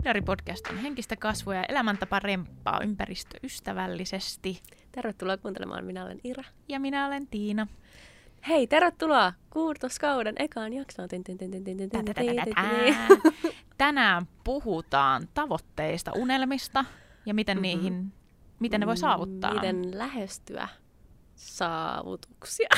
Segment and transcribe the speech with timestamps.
[0.00, 4.62] Pidari Podcast on henkistä kasvua ja elämäntapa remppaa ympäristöystävällisesti.
[4.92, 5.84] Tervetuloa kuuntelemaan.
[5.84, 6.44] Minä olen Ira.
[6.68, 7.66] Ja minä olen Tiina.
[8.48, 11.08] Hei, tervetuloa kuutoskauden ekaan jaksoon.
[13.78, 16.84] Tänään puhutaan tavoitteista, unelmista
[17.26, 17.62] ja miten, mm-hmm.
[17.62, 18.12] niihin,
[18.60, 19.54] miten ne voi saavuttaa.
[19.54, 20.68] Miten lähestyä
[21.40, 22.68] saavutuksia.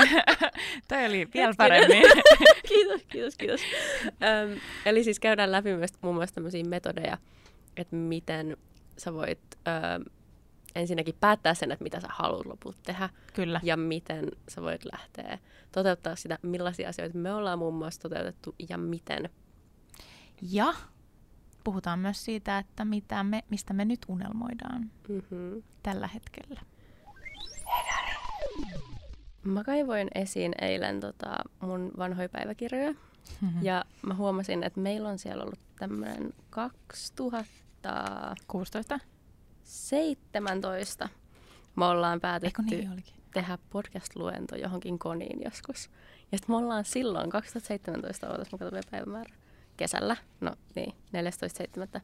[0.88, 2.02] Toi oli vielä paremmin.
[2.68, 3.60] kiitos, kiitos, kiitos.
[4.06, 7.18] Öm, eli siis käydään läpi myös muun muassa tämmöisiä metodeja,
[7.76, 8.56] että miten
[8.98, 10.12] sä voit öö,
[10.74, 13.08] ensinnäkin päättää sen, että mitä sä haluat lopulta tehdä.
[13.34, 13.60] Kyllä.
[13.62, 15.38] Ja miten sä voit lähteä
[15.72, 19.30] toteuttaa sitä, millaisia asioita me ollaan muun muassa toteutettu ja miten.
[20.42, 20.74] Ja
[21.64, 25.62] puhutaan myös siitä, että mitä me, mistä me nyt unelmoidaan mm-hmm.
[25.82, 26.60] tällä hetkellä.
[29.42, 32.94] Mä kaivoin esiin eilen tota, mun vanhoja päiväkirjoja.
[33.40, 33.62] Mm-hmm.
[33.62, 39.00] Ja mä huomasin, että meillä on siellä ollut tämmöinen 2016
[39.64, 41.08] 17
[41.76, 45.90] me ollaan päätetty niin tehdä podcast-luento johonkin koniin joskus.
[46.32, 49.34] Ja sitten me ollaan silloin, 2017, ootas mä katson päivämäärä,
[49.76, 50.94] kesällä, no niin,
[51.96, 52.00] 14.7.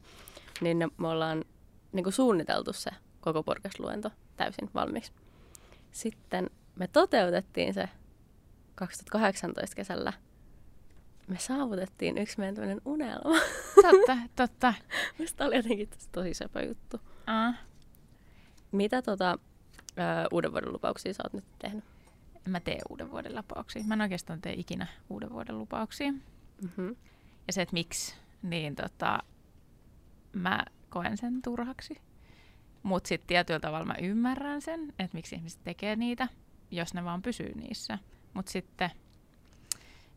[0.61, 1.45] Niin me ollaan
[1.91, 2.91] niin kuin suunniteltu se
[3.21, 5.11] koko podcast-luento täysin valmiiksi.
[5.99, 7.89] Sitten me toteutettiin se
[8.75, 10.13] 2018 kesällä.
[11.27, 13.39] Me saavutettiin yksi meidän unelma.
[13.75, 14.73] Totta, totta.
[15.17, 16.97] Mistä oli jotenkin tosi sepä juttu.
[16.97, 17.55] Uh.
[18.71, 19.39] Mitä tota,
[19.97, 21.83] ää, uuden vuoden lupauksia sä oot nyt tehnyt?
[22.45, 23.83] En mä tee uuden vuoden lupauksia.
[23.83, 26.11] Mä en oikeastaan tee ikinä uuden vuoden lupauksia.
[26.11, 26.95] Mm-hmm.
[27.47, 29.19] Ja se, että miksi, niin tota,
[30.33, 32.01] mä koen sen turhaksi.
[32.83, 36.27] Mutta sitten tietyllä tavalla mä ymmärrän sen, että miksi ihmiset tekee niitä,
[36.71, 37.97] jos ne vaan pysyy niissä.
[38.33, 38.89] Mutta sitten,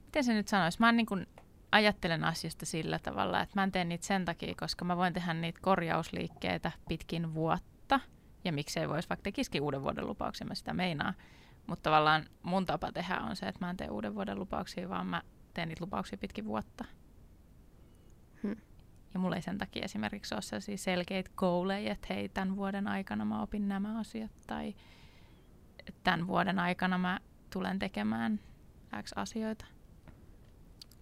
[0.04, 1.26] miten se nyt sanoisi, mä niin kun
[1.72, 5.34] ajattelen asiasta sillä tavalla, että mä en tee niitä sen takia, koska mä voin tehdä
[5.34, 8.00] niitä korjausliikkeitä pitkin vuotta.
[8.44, 11.14] Ja miksei voisi vaikka tekisikin uuden vuoden lupauksia, mä sitä meinaa.
[11.66, 15.06] Mutta tavallaan mun tapa tehdä on se, että mä en tee uuden vuoden lupauksia, vaan
[15.06, 15.22] mä
[15.54, 16.84] teen niitä lupauksia pitkin vuotta.
[18.42, 18.56] Hmm.
[19.14, 23.24] Ja mulla ei sen takia esimerkiksi ole sellaisia selkeitä goaleja, että hei, tämän vuoden aikana
[23.24, 24.74] mä opin nämä asiat, tai
[26.04, 28.40] tämän vuoden aikana mä tulen tekemään
[29.02, 29.64] X asioita.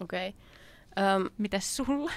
[0.00, 0.28] Okei.
[0.28, 1.16] Okay.
[1.16, 2.12] Um, Mites sulla?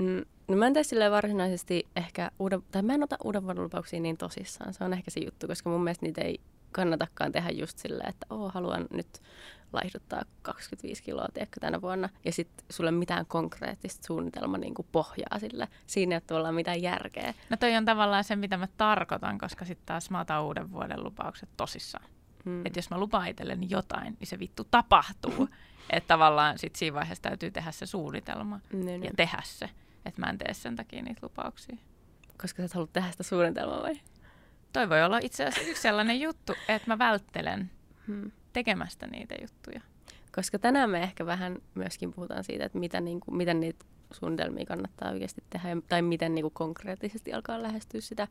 [0.00, 3.62] Mm, no mä en tee silleen varsinaisesti ehkä, uuden, tai mä en ota uuden vuoden
[3.64, 4.74] lupauksia niin tosissaan.
[4.74, 6.40] Se on ehkä se juttu, koska mun mielestä niitä ei
[6.72, 9.22] kannatakaan tehdä just silleen, että oh, haluan nyt
[9.72, 12.08] laihduttaa 25 kiloa tiedätkö, tänä vuonna.
[12.24, 15.68] Ja sitten sulle mitään konkreettista suunnitelma niin kuin pohjaa sille.
[15.86, 17.34] Siinä ei ole tavallaan mitään järkeä.
[17.50, 21.04] No toi on tavallaan se, mitä mä tarkoitan, koska sitten taas mä otan uuden vuoden
[21.04, 22.06] lupaukset tosissaan.
[22.44, 22.66] Hmm.
[22.66, 25.48] Että jos mä lupaan itselleni jotain, niin se vittu tapahtuu.
[25.90, 29.70] että tavallaan sit siinä vaiheessa täytyy tehdä se suunnitelma ne, ja tehdä se.
[30.04, 31.76] Että mä en tee sen takia niitä lupauksia.
[32.40, 34.00] Koska sä et halua tehdä sitä suunnitelmaa vai?
[34.72, 37.70] Toi voi olla itse asiassa yksi sellainen juttu, että mä välttelen
[38.06, 38.32] hmm.
[38.56, 39.80] Tekemästä niitä juttuja.
[40.34, 44.66] Koska tänään me ehkä vähän myöskin puhutaan siitä, että mitä, niin kuin, miten niitä suunnitelmia
[44.66, 48.28] kannattaa oikeasti tehdä, tai miten niin kuin konkreettisesti alkaa lähestyä sitä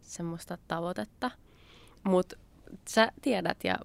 [0.00, 1.30] semmoista tavoitetta.
[2.04, 2.36] Mutta
[2.88, 3.76] sä tiedät, ja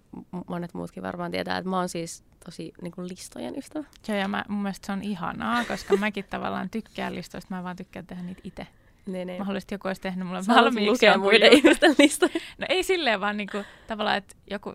[0.47, 3.85] monet muutkin varmaan tietää, että mä oon siis tosi niin kuin listojen ystävä.
[4.07, 7.75] Joo, ja mä, mun mielestä se on ihanaa, koska mäkin tavallaan tykkään listoista, mä vaan
[7.75, 8.67] tykkään tehdä niitä itse.
[9.05, 9.37] Ne, ne.
[9.37, 10.91] Mahdollisesti joku olisi tehnyt mulle Sä valmiiksi.
[10.91, 12.39] lukea muiden ihmisten listoja.
[12.57, 13.57] No ei silleen, vaan niinku,
[13.87, 14.73] tavallaan, että joku...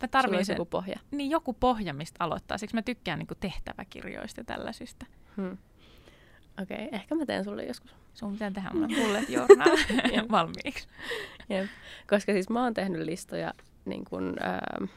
[0.00, 1.00] Mä tarvitsen sen, joku pohja.
[1.10, 2.58] Niin, joku pohja, mistä aloittaa.
[2.58, 5.06] Siksi mä tykkään niinku tehtäväkirjoista ja tällaisista.
[5.36, 5.58] Hmm.
[6.62, 7.94] Okei, okay, ehkä mä teen sulle joskus.
[8.14, 9.76] Sun pitää tehdä mulle bullet journal
[10.30, 10.88] valmiiksi.
[11.48, 11.70] Jep.
[12.10, 14.88] Koska siis mä oon tehnyt listoja niin kun, äh,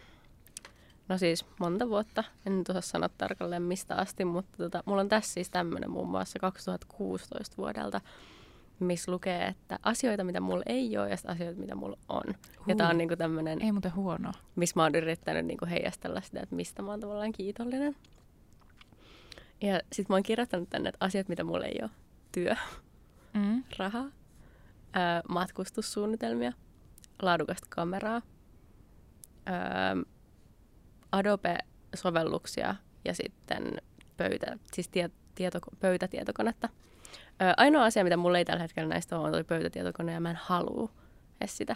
[1.10, 5.10] no siis monta vuotta, en nyt osaa sanoa tarkalleen mistä asti, mutta tota, mulla on
[5.10, 8.02] tässä siis tämmöinen muun muassa 2016 vuodelta,
[8.80, 12.24] missä lukee, että asioita, mitä mulla ei ole ja asioita, mitä mulla on.
[12.28, 12.66] Huh.
[12.68, 13.62] Ja tää on niinku tämmöinen...
[13.62, 14.32] Ei muuten huono.
[14.56, 17.96] Missä mä oon yrittänyt niinku heijastella sitä, että mistä mä oon tavallaan kiitollinen.
[19.62, 21.90] Ja sit mä oon kirjoittanut tänne, että asiat, mitä mulla ei ole.
[22.32, 22.56] Työ,
[23.34, 23.64] mm.
[23.78, 24.06] raha,
[24.94, 26.54] ää, matkustussuunnitelmia,
[27.22, 28.22] laadukasta kameraa,
[29.46, 29.96] ää,
[31.12, 33.82] Adobe-sovelluksia ja sitten
[34.18, 36.70] pöytä, siis tie, tieto, pöytätietokonetta.
[37.58, 40.40] Ainoa asia, mitä mulla ei tällä hetkellä näistä ole, on toi pöytätietokone ja mä en
[40.42, 40.90] halua
[41.42, 41.76] edes sitä.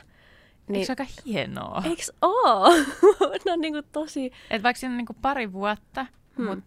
[0.67, 1.83] Niin, Eikö se aika hienoa?
[1.85, 2.69] Eiks oo?
[3.45, 4.31] no niin kuin tosi...
[4.49, 6.05] Et vaikka siinä on niin kuin pari vuotta,
[6.37, 6.45] hmm.
[6.45, 6.65] mutta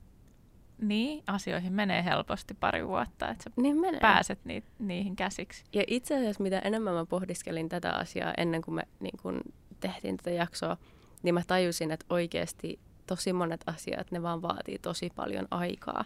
[0.80, 4.00] niin, asioihin menee helposti pari vuotta, että sä niin menee.
[4.00, 5.64] pääset ni- niihin käsiksi.
[5.72, 9.40] Ja itse asiassa mitä enemmän mä pohdiskelin tätä asiaa ennen kuin me niin kun
[9.80, 10.76] tehtiin tätä jaksoa,
[11.22, 16.04] niin mä tajusin, että oikeasti tosi monet asiat, ne vaan vaatii tosi paljon aikaa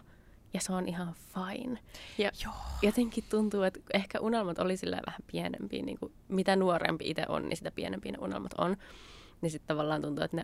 [0.55, 1.79] ja se on ihan fine.
[2.17, 2.53] Ja Joo.
[2.81, 7.49] jotenkin tuntuu, että ehkä unelmat oli sillä vähän pienempiä, niin kuin, mitä nuorempi itse on,
[7.49, 8.77] niin sitä pienempiä ne unelmat on.
[9.41, 10.43] Niin sitten tavallaan tuntuu, että ne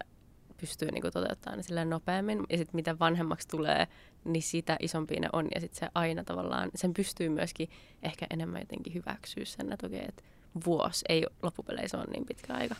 [0.61, 2.43] pystyy niin kuin, toteuttamaan ne silleen nopeammin.
[2.49, 3.87] Ja sitten mitä vanhemmaksi tulee,
[4.25, 5.47] niin sitä isompia ne on.
[5.55, 7.69] Ja sitten se aina tavallaan, sen pystyy myöskin
[8.03, 10.23] ehkä enemmän jotenkin hyväksyä sen, että okei, että
[10.65, 12.75] vuosi ei loppupeleissä ole niin pitkä aika.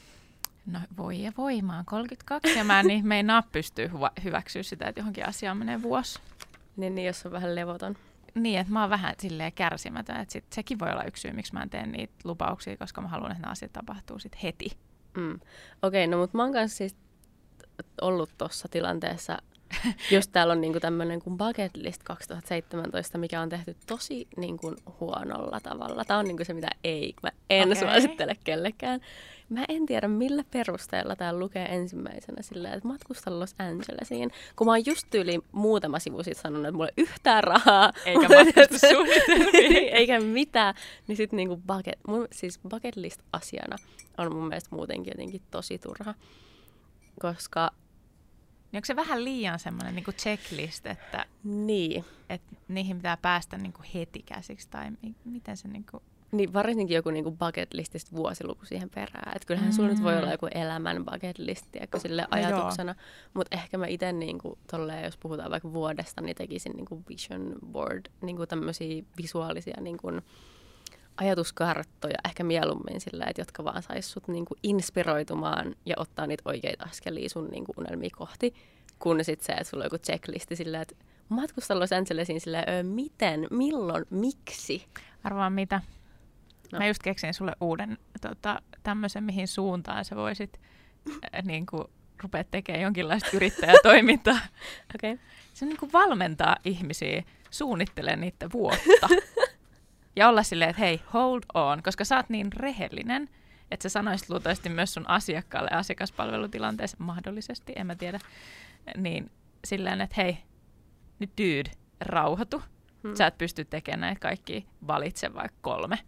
[0.66, 4.64] No voi ja voi, mä oon 32 ja mä en niin meinaa pystyä hyva- hyväksyä
[4.64, 6.20] sitä, että johonkin asiaan menee vuosi.
[6.76, 7.96] Niin, niin jos on vähän levoton.
[8.36, 11.54] Niin, että mä oon vähän silleen kärsimätön, että sit sekin voi olla yksi syy, miksi
[11.54, 14.78] mä en tee niitä lupauksia, koska mä haluan, että nämä asiat tapahtuu sit heti.
[15.18, 15.40] Mm.
[15.82, 16.96] Okei, no mutta mä oon kanssa siis
[18.02, 19.38] ollut tuossa tilanteessa,
[20.12, 25.60] jos täällä on niinku tämmöinen kuin Bucket List 2017, mikä on tehty tosi niinku huonolla
[25.60, 26.06] tavalla.
[26.06, 27.76] Tämä on niinku se, mitä ei, mä en okay.
[27.76, 29.02] suosittele kellekään.
[29.50, 34.32] Mä en tiedä, millä perusteella täällä lukee ensimmäisenä silleen, että matkusta Los Angelesiin.
[34.56, 37.94] Kun mä oon just tyyli muutama sivu sitten sanonut, että mulla ei ole yhtään rahaa.
[38.06, 39.92] Eikä matkustussuunnitelmia.
[40.00, 40.76] Eikä mitään.
[41.08, 43.76] Niin sitten niinku bucket, mun, siis bucket list asiana
[44.18, 46.14] on mun mielestä muutenkin jotenkin tosi turha.
[47.22, 47.72] Koska
[48.72, 53.74] Niin onko se vähän liian semmoinen niin checklist, että, niin, että niihin pitää päästä niin
[53.74, 56.04] kuin heti käsiksi, tai mi- miten se niin kuin...
[56.32, 59.36] niin varsinkin joku niinku bucket lististä vuosiluku siihen perään.
[59.36, 59.74] Että kyllähän mm.
[59.74, 60.20] sulla nyt voi Mm.
[60.20, 62.96] olla joku elämän bucket list, tiedätkö, sille ajatuksena.
[63.34, 68.06] Mutta ehkä mä itse, niinku, tolleen, jos puhutaan vaikka vuodesta, niin tekisin niinku vision board,
[68.22, 70.08] niinku tämmöisiä visuaalisia niinku,
[71.22, 76.86] ajatuskarttoja, ehkä mieluummin sillä, että jotka vaan sais sut niinku inspiroitumaan ja ottaa niitä oikeita
[76.90, 78.54] askelia sun niinku unelmia kohti,
[79.00, 80.96] kun sitten se, että sulla on joku checklisti sillä, että
[81.30, 84.86] matkusta Los Angelesiin sillä, öö, miten, milloin, miksi.
[85.24, 85.82] Arvaa mitä?
[86.72, 86.80] No.
[86.80, 90.60] Mä just keksin sulle uuden tota, tämmöisen, mihin suuntaan sä voisit
[91.36, 91.84] äh, niin kuin,
[92.24, 94.40] rupea tekemään jonkinlaista yrittäjätoimintaa.
[94.96, 95.14] Okei.
[95.14, 95.26] Okay.
[95.54, 99.08] Se on niin kuin valmentaa ihmisiä suunnittelemaan niitä vuotta.
[100.16, 103.30] ja olla silleen, että hei, hold on, koska sä oot niin rehellinen,
[103.72, 108.20] että sä sanoisit luultavasti myös sun asiakkaalle asiakaspalvelutilanteessa mahdollisesti, en mä tiedä,
[108.98, 109.32] niin
[109.66, 110.38] silleen, että hei,
[111.20, 111.72] nyt dude,
[112.02, 112.62] rauhoitu.
[113.04, 113.16] Hmm.
[113.16, 116.00] Sä et pysty tekemään näitä kaikki, valitse vaikka kolme.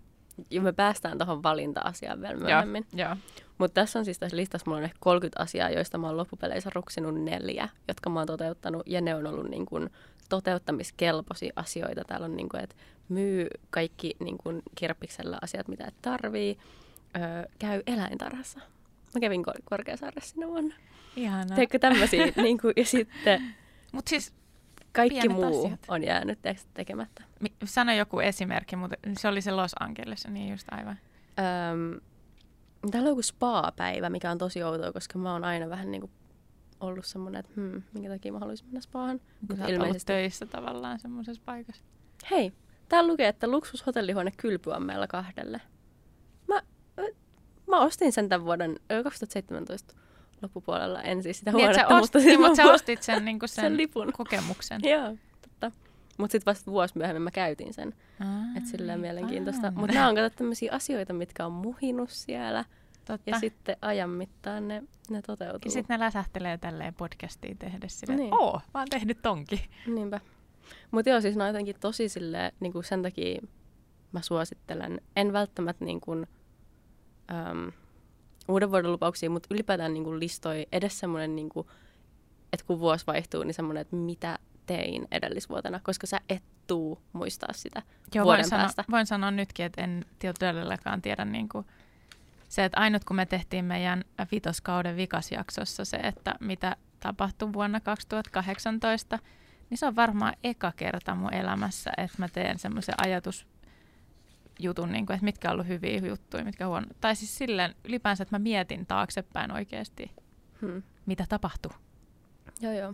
[0.50, 2.86] Ja me päästään tuohon valinta-asiaan vielä myöhemmin.
[2.94, 3.16] Joo.
[3.58, 6.70] Mutta tässä on siis tässä listassa, mulla on ehkä 30 asiaa, joista mä oon loppupeleissä
[6.76, 8.84] ruksinut neljä, jotka mä oon toteuttanut.
[8.86, 9.90] Ja ne on ollut niin kuin
[10.34, 12.02] toteuttamiskelpoisia asioita.
[12.08, 12.76] Täällä on niin kuin, että
[13.10, 16.58] myy kaikki niin kuin kirppiksellä asiat, mitä et tarvii.
[17.16, 18.60] Öö, käy eläintarhassa.
[19.14, 20.76] Mä kävin Kor- Korkeasaaressa sinä vuonna.
[21.16, 21.56] Ihanaa.
[21.56, 22.26] Teekö tämmöisiä?
[22.36, 23.56] niin kuin, ja sitten
[23.92, 24.34] Mutta siis
[24.92, 25.80] kaikki Pienet muu asiat.
[25.88, 26.40] on jäänyt
[26.74, 27.24] tekemättä.
[27.66, 31.00] sano joku esimerkki, mutta se oli se Los Angeles, niin just aivan.
[31.40, 32.00] Öm,
[32.92, 36.10] täällä on joku spa-päivä, mikä on tosi outoa, koska mä oon aina vähän niinku
[36.84, 39.22] ollut semmoinen, että hmm, minkä takia mä haluaisin mennä spaahan.
[39.48, 41.84] Kun sä oot ollut töissä tavallaan semmoisessa paikassa.
[42.32, 42.54] Hei,
[42.90, 45.62] täällä lukee, että luksushotellihuone kylpyammeella kahdelle.
[46.48, 46.62] Mä,
[47.68, 49.94] mä ostin sen tämän vuoden ö, 2017
[50.42, 51.02] loppupuolella.
[51.02, 53.64] En siis sitä Niin, huonetta, sä, mutta, siis niin, mutta sä ostit sen, niin sen,
[53.66, 54.14] sen lipun.
[54.14, 54.82] kokemuksen.
[54.92, 55.72] Joo, totta.
[56.18, 57.94] Mutta sitten vasta vuosi myöhemmin mä käytin sen.
[58.58, 59.72] Että silleen mielenkiintoista.
[59.76, 62.66] Mutta nämä on kato tämmöisiä asioita, mitkä on muhinut siellä.
[63.06, 63.30] Totta.
[63.30, 65.60] Ja sitten ajan mittaan ne, ne toteutuu.
[65.66, 68.34] Ja sitten ne läsähtelee tälleen podcastiin tehdessä silleen, Niin.
[68.34, 69.60] oo, mä oon tehnyt tonkin.
[69.88, 70.20] Niinpä.
[70.92, 73.42] Mutta joo, siis ne on jotenkin tosi sille, niin kuin sen takia
[74.12, 76.28] mä suosittelen, en välttämättä niin kuin,
[77.32, 77.72] äm,
[78.48, 81.68] uuden vuoden lupauksia, mutta ylipäätään niin kuin listoi edes semmoinen, niin kuin,
[82.54, 87.54] että kun vuosi vaihtuu, niin semmoinen, että mitä tein edellisvuotena, koska sä et tuu muistaa
[87.54, 87.82] sitä
[88.16, 88.84] Joo, vuoden voin sanoa, päästä.
[88.92, 90.06] voin sanoa nytkin, että en
[90.40, 91.66] todellakaan tiedä niin kuin
[92.54, 99.20] se, että ainut kun me tehtiin meidän vitoskauden vikasjaksossa se, että mitä tapahtui vuonna 2018,
[99.70, 105.16] niin se on varmaan eka kerta mun elämässä, että mä teen semmoisen ajatusjutun, niin kuin,
[105.16, 106.88] että mitkä on ollut hyviä juttuja, mitkä huono.
[107.02, 110.12] Tai siis silleen ylipäänsä, että mä mietin taaksepäin oikeasti,
[110.62, 110.84] Hmm.
[111.06, 111.72] mitä tapahtui.
[112.62, 112.94] Joo, joo.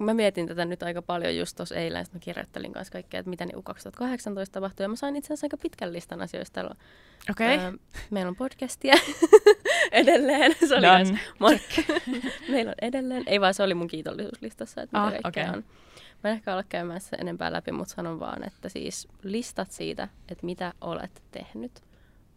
[0.00, 3.46] Mä mietin tätä nyt aika paljon just tuossa eilen, mä kirjoittelin kanssa kaikkea, että mitä
[3.46, 4.84] niin 2018 tapahtui.
[4.84, 6.60] Ja mä sain itse asiassa aika pitkän listan asioista.
[7.30, 7.54] Okei.
[7.56, 7.66] Okay.
[7.66, 7.72] Öö,
[8.10, 8.94] meillä on podcastia
[9.92, 10.54] edelleen.
[10.68, 12.00] Se oli kans mon-
[12.52, 13.22] meillä on edelleen.
[13.26, 15.56] Ei vaan se oli mun kiitollisuuslistassa, että mitä Ah, kaikkea okei.
[15.58, 15.64] on.
[16.24, 20.08] Mä en ehkä olla käymään sitä enempää läpi, mutta sanon vaan, että siis listat siitä,
[20.28, 21.72] että mitä olet tehnyt,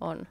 [0.01, 0.27] on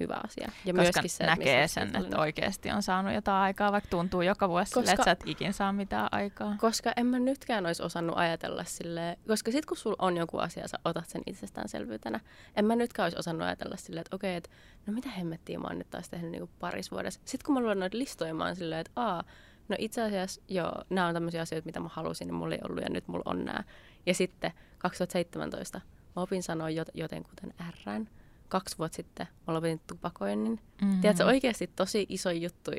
[0.00, 0.50] hyvä asia.
[0.64, 4.48] Ja Koska myöskin se, näkee sen, että oikeasti on saanut jotain aikaa, vaikka tuntuu joka
[4.48, 6.56] vuosi Koska- sille, että sä et ikin saa mitään aikaa.
[6.60, 10.68] Koska en mä nytkään olisi osannut ajatella silleen, koska sit kun sulla on joku asia,
[10.68, 12.20] sä otat sen itsestäänselvyytenä.
[12.56, 14.50] En mä nytkään olisi osannut ajatella silleen, että okei, että
[14.86, 17.20] no mitä hemmettiä mä oon nyt taas tehnyt niinku paris vuodessa.
[17.24, 19.24] Sitten kun mä luon noita listoja, mä oon silleen, että aa,
[19.68, 22.82] no itse asiassa joo, nämä on tämmöisiä asioita, mitä mä halusin ja mulla ei ollut
[22.82, 23.64] ja nyt mulla on nämä.
[24.06, 25.80] Ja sitten 2017
[26.16, 27.54] mä opin sanoa jot- jotenkuten
[27.86, 28.08] Rn.
[28.50, 30.60] Kaksi vuotta sitten mä lopetin tupakoinnin.
[30.82, 31.00] Mm-hmm.
[31.00, 32.70] Tiedätkö, oikeasti tosi iso juttu.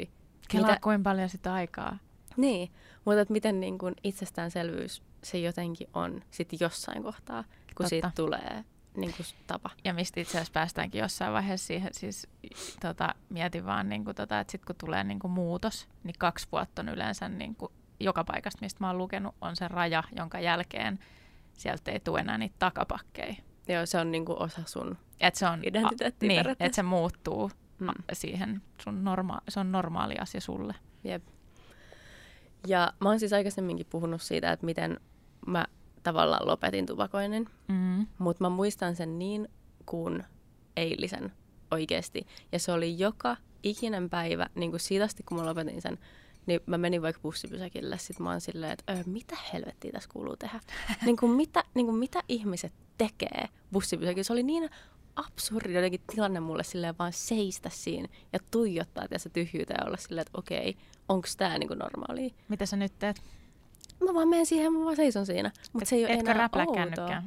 [0.47, 0.81] Kelaa mitä...
[0.81, 1.97] kuinka paljon sitä aikaa.
[2.37, 2.71] Niin,
[3.05, 7.89] mutta että miten niin kuin itsestäänselvyys se jotenkin on sitten jossain kohtaa, kun Totta.
[7.89, 8.65] siitä tulee
[8.97, 9.69] niin kuin tapa.
[9.83, 12.27] Ja mistä itse asiassa päästäänkin jossain vaiheessa siihen, siis
[12.81, 16.47] tota, mietin vaan, niin kuin, tota, että sitten kun tulee niin kuin muutos, niin kaksi
[16.51, 20.39] vuotta on yleensä niin kuin, joka paikasta, mistä mä oon lukenut, on se raja, jonka
[20.39, 20.99] jälkeen
[21.53, 23.35] sieltä ei tule enää niitä takapakkeja.
[23.67, 26.27] Joo, se on niin kuin osa sun et se on, identiteettiä.
[26.27, 27.87] Niin, että se muuttuu mm.
[28.13, 30.75] siihen, sun norma- se on normaali asia sulle.
[31.03, 31.23] Jep.
[32.67, 34.99] Ja mä oon siis aikaisemminkin puhunut siitä, että miten
[35.47, 35.65] mä
[36.03, 37.49] tavallaan lopetin tupakoinnin.
[37.67, 38.07] Mm.
[38.17, 39.47] Mutta mä muistan sen niin
[39.85, 40.23] kuin
[40.77, 41.31] eilisen
[41.71, 42.27] oikeasti.
[42.51, 45.97] Ja se oli joka ikinen päivä, niin kuin siitä asti kun mä lopetin sen,
[46.45, 50.59] niin mä menin vaikka bussipysäkille, sit mä oon silleen, että mitä helvettiä tässä kuuluu tehdä?
[51.05, 54.23] niin kuin mitä, niin kuin mitä ihmiset tekee bussipysäkillä?
[54.23, 54.69] Se oli niin
[55.27, 60.21] absurdi jotenkin tilanne mulle silleen vaan seistä siinä ja tuijottaa tässä tyhjyyttä ja olla silleen,
[60.27, 60.77] että okei,
[61.09, 62.29] onko tämä niinku normaalia?
[62.47, 63.21] Mitä sä nyt teet?
[64.05, 65.51] Mä vaan menen siihen, mä vaan seison siinä.
[65.73, 67.21] Mutta se ei ole Etkö enää outoa.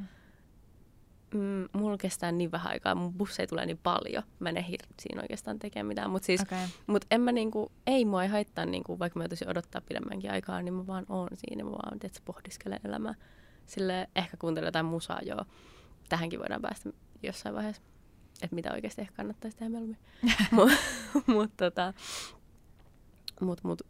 [1.33, 4.23] Mm, mulla kestää niin vähän aikaa, mun busseja tulee niin paljon.
[4.39, 6.09] Mä en ehdi siinä oikeastaan tekemään mitään.
[6.09, 6.67] Mutta siis, okay.
[6.87, 10.61] mut en mä niinku, ei mua ei haittaa, niinku, vaikka mä joutuisin odottaa pidemmänkin aikaa,
[10.61, 11.63] niin mä vaan oon siinä.
[11.63, 13.15] Mä vaan, että pohdiskelen elämää.
[13.65, 15.45] Sille ehkä kuuntelen jotain musaa, joo.
[16.09, 16.89] Tähänkin voidaan päästä
[17.25, 17.81] jossain vaiheessa.
[18.41, 19.97] Että mitä oikeasti ehkä kannattaisi tehdä mieluummin.
[20.51, 20.77] Mutta
[21.27, 21.93] mut, tota,
[23.41, 23.81] mut, mut,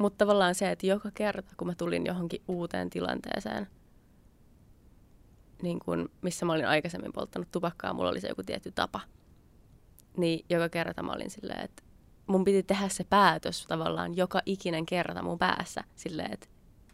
[0.00, 3.66] mutta tavallaan se, että joka kerta, kun mä tulin johonkin uuteen tilanteeseen,
[5.62, 9.00] niin kun, missä mä olin aikaisemmin polttanut tupakkaa, mulla oli se joku tietty tapa,
[10.16, 11.82] niin joka kerta mä olin silleen, että
[12.26, 16.46] mun piti tehdä se päätös tavallaan joka ikinen kerta mun päässä silleen, että,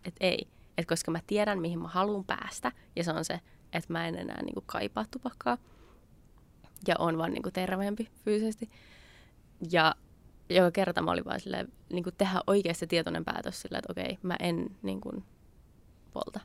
[0.04, 0.49] että ei.
[0.78, 3.40] Että koska mä tiedän, mihin mä haluan päästä, ja se on se,
[3.73, 5.58] että mä en enää niin kuin, kaipaa tupakkaa,
[6.88, 8.70] ja on vaan niin kuin, terveempi fyysisesti.
[9.70, 9.94] Ja
[10.50, 14.18] joka kerta mä olin vaan silleen, niin kuin tehdä oikeasti tietoinen päätös sillä, että okei,
[14.23, 15.25] mä en niin kuin,
[16.12, 16.40] polta.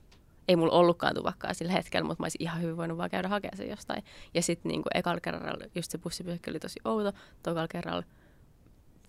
[0.48, 3.58] Ei mulla ollutkaan tupakkaa sillä hetkellä, mutta mä olisin ihan hyvin voinut vaan käydä hakemaan
[3.58, 4.04] sen jostain.
[4.34, 7.12] Ja sitten niin ekalla kerralla just se bussipysäkki oli tosi outo,
[7.44, 8.04] tokalla kerralla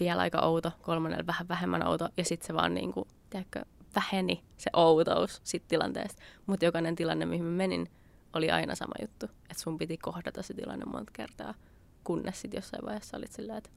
[0.00, 3.62] vielä aika outo, kolmannella vähän vähemmän outo, ja sitten se vaan niin kuin, tiedätkö,
[3.96, 6.22] väheni se outous siitä tilanteesta.
[6.46, 7.90] Mutta jokainen tilanne, mihin mä menin,
[8.32, 9.26] oli aina sama juttu.
[9.26, 11.54] Että sun piti kohdata se tilanne monta kertaa,
[12.04, 13.70] kunnes sitten jossain vaiheessa olit silleen, että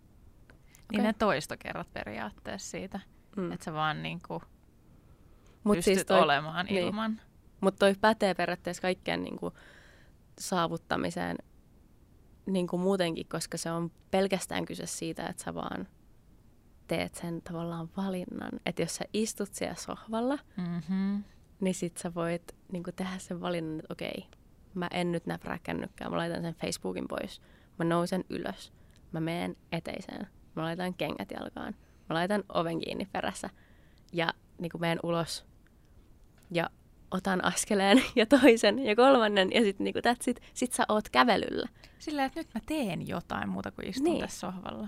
[0.92, 3.00] niin ne toistokerrat periaatteessa siitä,
[3.38, 3.52] mm.
[3.52, 4.42] että sä vaan niinku
[5.64, 6.84] Mut pystyt siis toi, olemaan niin.
[6.84, 7.22] ilman.
[7.62, 9.54] Mutta toi pätee periaatteessa kaikkeen niinku
[10.40, 11.38] saavuttamiseen
[12.46, 15.88] niinku muutenkin, koska se on pelkästään kyse siitä, että sä vaan
[16.88, 18.52] teet sen tavallaan valinnan.
[18.66, 21.24] Että jos sä istut siellä sohvalla, mm-hmm.
[21.60, 24.28] niin sit sä voit niinku tehdä sen valinnan, että okei,
[24.76, 27.42] mä en nyt näprää kännykkää, mä laitan sen Facebookin pois.
[27.80, 28.74] Mä nousen ylös,
[29.12, 31.76] mä menen eteiseen, Mä laitan kengät jalkaan.
[32.10, 33.50] Mä laitan oven kiinni perässä
[34.14, 35.46] ja niin kuin menen ulos
[36.52, 36.70] ja
[37.12, 40.42] otan askeleen ja toisen ja kolmannen ja sitten niin that's it.
[40.54, 41.70] Sit sä oot kävelyllä.
[42.00, 44.22] Sillä että nyt mä teen jotain muuta kuin istun niin.
[44.22, 44.88] tässä sohvalla.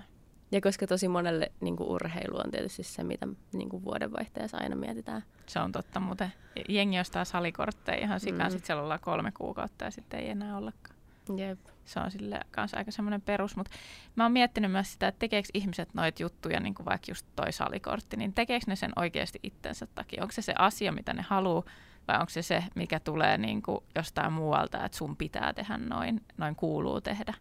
[0.52, 4.76] Ja koska tosi monelle niin kuin urheilu on tietysti se, mitä niin kuin vuodenvaihteessa aina
[4.76, 5.24] mietitään.
[5.46, 6.30] Se on totta, mutta
[6.70, 8.52] jengi ostaa salikortteja ihan sikaan, mm.
[8.52, 10.96] sitten siellä ollaan kolme kuukautta ja sitten ei enää ollakaan.
[11.36, 11.60] Jep.
[11.86, 13.72] Se on sille kanssa aika semmoinen perus, mutta
[14.16, 17.52] mä oon miettinyt myös sitä, että tekeekö ihmiset noita juttuja, niin kuin vaikka just toi
[17.52, 20.24] salikortti, niin tekeekö ne sen oikeasti itsensä takia?
[20.24, 21.64] Onko se se asia, mitä ne haluaa,
[22.08, 26.22] vai onko se se, mikä tulee niin kuin jostain muualta, että sun pitää tehdä noin,
[26.38, 27.34] noin kuuluu tehdä?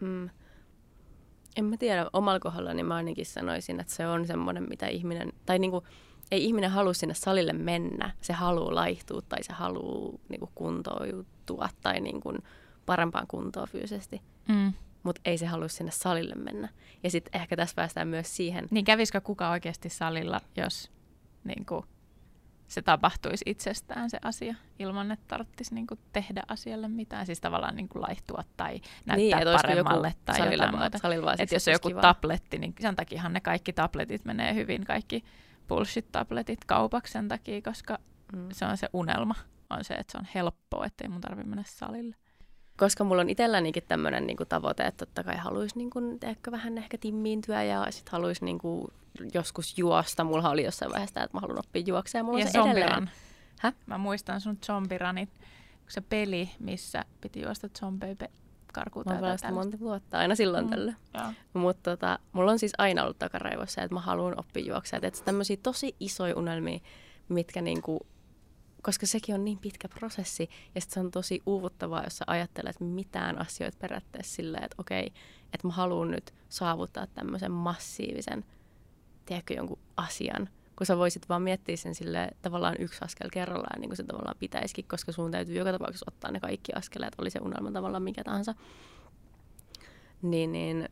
[0.00, 0.30] Hmm.
[1.56, 5.32] En mä tiedä, omalla kohdalla niin mä ainakin sanoisin, että se on semmoinen, mitä ihminen,
[5.46, 5.84] tai niin kuin,
[6.30, 11.68] ei ihminen halua sinne salille mennä, se haluaa laihtua tai se haluaa niin kuin kuntoutua
[11.82, 12.38] tai niin kuin,
[12.86, 14.22] parempaan kuntoon fyysisesti.
[14.48, 14.72] Mm.
[15.02, 16.68] Mutta ei se halua sinne salille mennä.
[17.02, 18.68] Ja sitten ehkä tässä päästään myös siihen.
[18.70, 20.90] Niin kävisikö kuka oikeasti salilla, jos
[21.44, 21.84] niin kuin,
[22.68, 27.26] se tapahtuisi itsestään se asia, ilman että tarvitsisi niin kuin, tehdä asialle mitään.
[27.26, 31.42] Siis tavallaan niin kuin, laihtua tai näyttää niin, paremmalle tai salilla jotain muuta.
[31.42, 32.00] Että jos on joku kiva.
[32.00, 35.24] tabletti, niin sen takiahan ne kaikki tabletit menee hyvin, kaikki
[35.68, 37.98] bullshit-tabletit kaupaksi sen takia, koska
[38.32, 38.48] mm.
[38.52, 39.34] se on se unelma.
[39.70, 42.16] On se, että se on helppoa, ettei mun tarvitse mennä salille.
[42.76, 46.78] Koska mulla on itsellänikin tämmöinen niin tavoite, että totta kai haluaisi niin kuin, ehkä vähän
[46.78, 48.88] ehkä timmiintyä ja sitten haluaisi niin kuin,
[49.34, 50.24] joskus juosta.
[50.24, 52.26] Mulla oli jossain vaiheessa että mä haluan oppia juoksemaan.
[52.26, 53.10] Mulla ja on se edelleen.
[53.60, 53.72] Hä?
[53.86, 55.30] Mä muistan sun zombiranit,
[55.88, 58.16] se peli, missä piti juosta zombeja
[58.72, 60.70] karkuun Mä oon monta vuotta, aina silloin Mm.
[60.70, 60.96] tällöin.
[61.14, 61.24] Joo.
[61.52, 65.04] Mutta tota, mulla on siis aina ollut takaraivossa, että mä haluan oppia juoksemaan.
[65.04, 66.78] Että tämmöisiä tosi isoja unelmia,
[67.28, 68.06] mitkä niinku,
[68.86, 73.38] koska sekin on niin pitkä prosessi, ja se on tosi uuvuttavaa, jos sä ajattelet mitään
[73.38, 75.06] asioita periaatteessa silleen, että okei,
[75.52, 78.44] että mä haluan nyt saavuttaa tämmöisen massiivisen,
[79.24, 83.88] tiedätkö, jonkun asian, kun sä voisit vaan miettiä sen sille tavallaan yksi askel kerrallaan, niin
[83.88, 87.38] kuin se tavallaan pitäisikin, koska sun täytyy joka tapauksessa ottaa ne kaikki askeleet, oli se
[87.42, 88.54] unelma tavallaan mikä tahansa.
[90.22, 90.88] Niin, niin,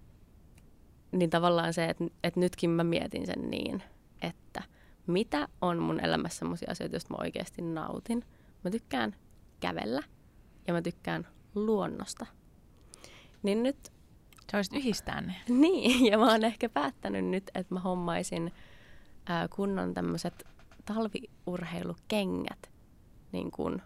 [1.13, 3.83] niin tavallaan se, että, että nytkin mä mietin sen niin,
[4.23, 4.63] että
[5.07, 8.25] mitä on mun elämässä sellaisia asioita, joista mä oikeasti nautin.
[8.65, 9.17] Mä tykkään
[9.61, 10.03] kävellä
[10.67, 12.27] ja mä tykkään luonnosta.
[13.43, 13.93] Niin nyt
[14.53, 15.35] Sä voisit yhdistää ne.
[15.63, 18.53] niin, ja mä oon ehkä päättänyt nyt, että mä hommaisin
[19.27, 20.45] ää, kunnon tämmöiset
[20.85, 22.71] talviurheilukengät,
[23.33, 23.83] niin kun,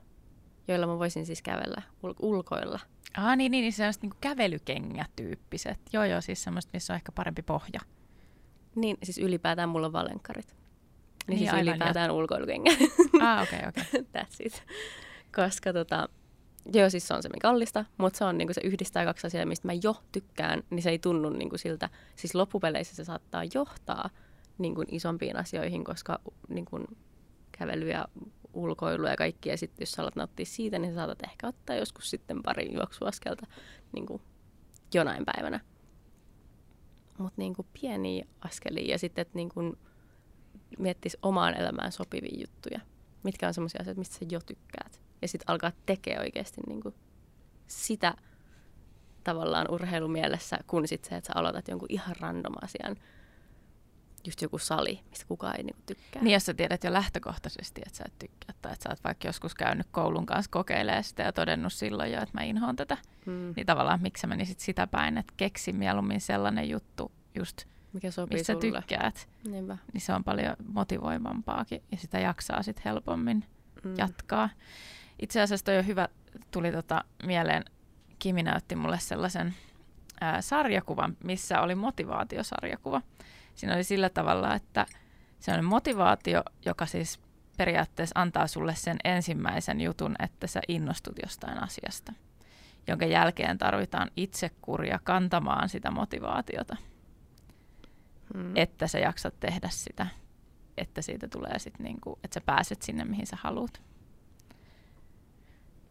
[0.68, 2.80] joilla mä voisin siis kävellä ul- ulkoilla.
[3.16, 5.80] Ah, niin, niin, niin sellaiset niin kävelykengätyyppiset.
[5.92, 7.80] Joo, joo, siis semmoista, missä on ehkä parempi pohja.
[8.74, 10.57] Niin, siis ylipäätään mulla on valenkkarit.
[11.28, 12.78] Niin, Niin, siis aivan, ylipäätään ulkoilukengät.
[13.22, 13.84] Ah, okei, okay, okei.
[14.00, 14.00] Okay.
[14.22, 14.62] That's it.
[15.36, 16.08] Koska tota,
[16.74, 19.68] joo, siis se on se kallista, mutta se on niinku se yhdistää kaksi asiaa, mistä
[19.68, 21.90] mä jo tykkään, niin se ei tunnu niinku siltä.
[22.16, 24.10] Siis loppupeleissä se saattaa johtaa
[24.58, 26.18] niinku isompiin asioihin, koska
[26.48, 26.80] niinku
[27.58, 28.08] kävely ja
[28.52, 31.76] ulkoilu ja kaikki, ja sitten jos sä alat nauttia siitä, niin sä saatat ehkä ottaa
[31.76, 33.46] joskus sitten pari juoksuaskelta
[33.92, 34.20] niinku
[34.94, 35.60] jonain päivänä.
[37.18, 39.60] Mutta niinku pieniä askelia ja sitten, että niinku
[40.78, 42.80] miettisi omaan elämään sopivia juttuja.
[43.22, 45.00] Mitkä on sellaisia asioita, mistä sä jo tykkäät.
[45.22, 46.94] Ja sitten alkaa tekemään oikeasti niinku
[47.66, 48.14] sitä
[49.24, 52.96] tavallaan urheilumielessä, kun sit se, että sä aloitat jonkun ihan random asian.
[54.26, 56.22] Just joku sali, mistä kukaan ei niinku tykkää.
[56.22, 59.28] Niin, jos sä tiedät jo lähtökohtaisesti, että sä et tykkää, tai että sä oot vaikka
[59.28, 62.96] joskus käynyt koulun kanssa kokeilemaan sitä ja todennut silloin jo, että mä inhoan tätä,
[63.26, 63.52] Mm.
[63.56, 68.38] niin tavallaan miksi sä menisit sitä päin, että keksi mieluummin sellainen juttu, just Mikä sopii
[68.38, 68.60] mistä sulle.
[68.78, 69.76] tykkäät, Niinpä.
[69.92, 73.44] niin se on paljon motivoivampaakin ja sitä jaksaa sitten helpommin
[73.84, 73.94] Mm.
[73.98, 74.48] jatkaa.
[75.22, 76.08] Itse asiassa toi on hyvä,
[76.50, 77.64] tuli tota mieleen,
[78.18, 79.54] Kimi näytti mulle sellaisen
[80.20, 83.02] ää, sarjakuvan, missä oli motivaatiosarjakuva.
[83.54, 84.86] Siinä oli sillä tavalla, että
[85.40, 87.20] se on motivaatio, joka siis
[87.56, 92.12] periaatteessa antaa sulle sen ensimmäisen jutun, että sä innostut jostain asiasta,
[92.86, 96.76] jonka jälkeen tarvitaan itsekuria kantamaan sitä motivaatiota,
[98.34, 98.56] Mm.
[98.56, 100.06] että sä jaksat tehdä sitä,
[100.76, 103.82] että siitä tulee sit niinku, että sä pääset sinne, mihin sä haluat.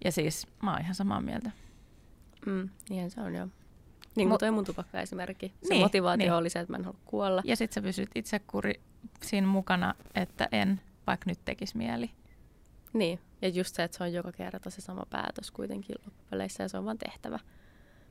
[0.06, 1.52] Ja siis mä oon ihan samaa mieltä.
[2.45, 2.69] Mm.
[2.89, 3.47] Niinhän se on joo.
[4.15, 5.54] Niin kuin toi mun tupakka-esimerkki.
[5.63, 6.34] Se Niin, motivaatio niin.
[6.34, 7.41] oli se, että mä en halua kuolla.
[7.45, 8.82] Ja sit sä pysyt itse kuri
[9.23, 12.12] siinä mukana, että en, vaikka nyt tekisi mieli.
[12.93, 16.69] Niin, ja just se, että se on joka kerta se sama päätös kuitenkin loppupeleissä ja
[16.69, 17.39] se on vaan tehtävä.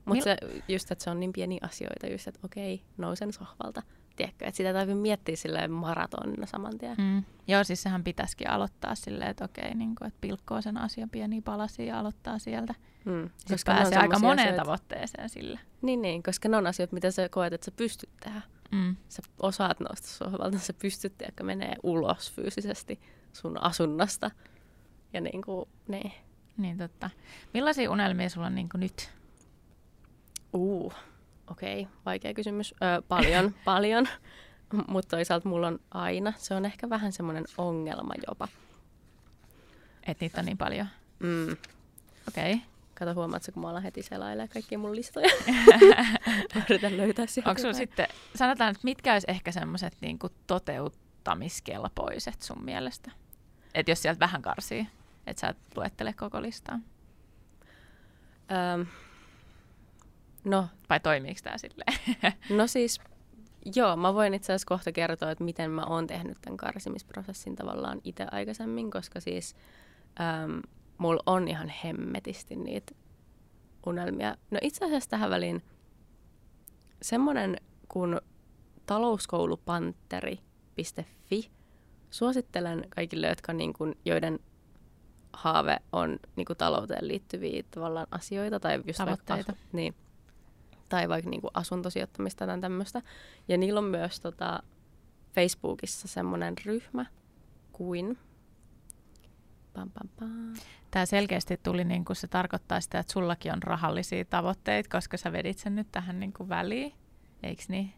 [0.05, 0.37] Mutta se
[0.69, 3.83] just, että se on niin pieniä asioita, just, että okei, nousen sohvalta.
[4.17, 6.97] Tiedätkö, että sitä täytyy miettiä silleen maratonina saman tien.
[6.99, 7.25] Mm.
[7.49, 11.43] Joo, siis sehän pitäisikin aloittaa silleen, että okei, niin kuin, että pilkkoo sen asian pieniä
[11.45, 12.75] palasia ja aloittaa sieltä.
[13.05, 13.31] Mm.
[13.37, 15.61] Sitten on pääsee aika moneen asioita- tavoitteeseen sillä.
[15.83, 18.43] Niin, niin, koska ne on asioita, mitä sä koet, että sä pystyt tehdä.
[18.73, 18.97] Mm.
[19.09, 23.01] Sä osaat nousta sohvalta, sä pystyt, tiedätkö, menee ulos fyysisesti
[23.33, 24.31] sun asunnosta.
[25.13, 26.13] Ja niin kuin, niin.
[26.57, 27.11] Niin totta.
[27.55, 29.11] Millaisia unelmia sulla on niin kuin nyt?
[30.53, 30.93] Uu,
[31.51, 32.75] okei, okay, vaikea kysymys.
[32.83, 34.09] Ö, paljon, paljon.
[34.89, 38.49] Mutta toisaalta mulla on aina, se on ehkä vähän semmoinen ongelma jopa.
[40.07, 40.87] Että niitä on niin paljon.
[41.19, 41.53] Mm.
[42.29, 42.53] Okei.
[42.53, 42.67] Okay.
[42.99, 45.29] Kato, huomaatko, kun mä alan heti selailemaan kaikkia mun listoja.
[46.55, 52.43] Mä yritän löytää sieltä Onko sulla sitten, sanotaan, että mitkä olisi ehkä semmoiset niin toteuttamiskelpoiset
[52.43, 53.11] sun mielestä?
[53.75, 54.87] Että jos sieltä vähän karsii,
[55.27, 56.79] että sä et luettele koko listaa.
[58.75, 58.87] Öm,
[60.47, 61.99] no, Vai toimiiko tämä silleen?
[62.59, 63.01] no siis,
[63.77, 68.01] joo, mä voin itse asiassa kohta kertoa, että miten mä oon tehnyt tämän karsimisprosessin tavallaan
[68.05, 69.57] itse aikaisemmin, koska siis
[70.21, 70.61] äm,
[70.99, 72.95] mulla on ihan hemmetisti niitä
[73.87, 74.37] unelmia.
[74.51, 75.63] No itse asiassa tähän väliin
[77.03, 77.57] semmoinen
[77.89, 78.21] kuin
[78.87, 81.51] talouskoulupanteri.fi.
[82.11, 84.39] Suosittelen kaikille, jotka niin kuin, joiden
[85.33, 89.53] haave on niin kuin talouteen liittyviä tavallaan asioita tai just vaikka Tavoitteita.
[89.53, 89.95] asu- niin,
[90.89, 93.03] tai vaikka niin kuin asuntosijoittamista tai tämmöistä.
[93.49, 94.63] Ja niillä on myös tota,
[95.35, 97.07] Facebookissa semmoinen ryhmä
[97.73, 98.19] kuin
[99.73, 100.55] pam, pam, pam.
[100.91, 105.33] Tämä selkeästi tuli, niin kuin se tarkoittaa sitä, että sullakin on rahallisia tavoitteita, koska sä
[105.33, 106.93] vedit sen nyt tähän niin kuin väliin.
[107.43, 107.93] Eikö niin?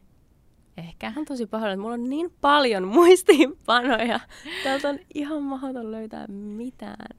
[0.76, 1.12] Ehkä.
[1.16, 4.20] Oon tosi pahoillani, että mulla on niin paljon muistiinpanoja.
[4.64, 7.18] Täältä on ihan mahdoton löytää mitään.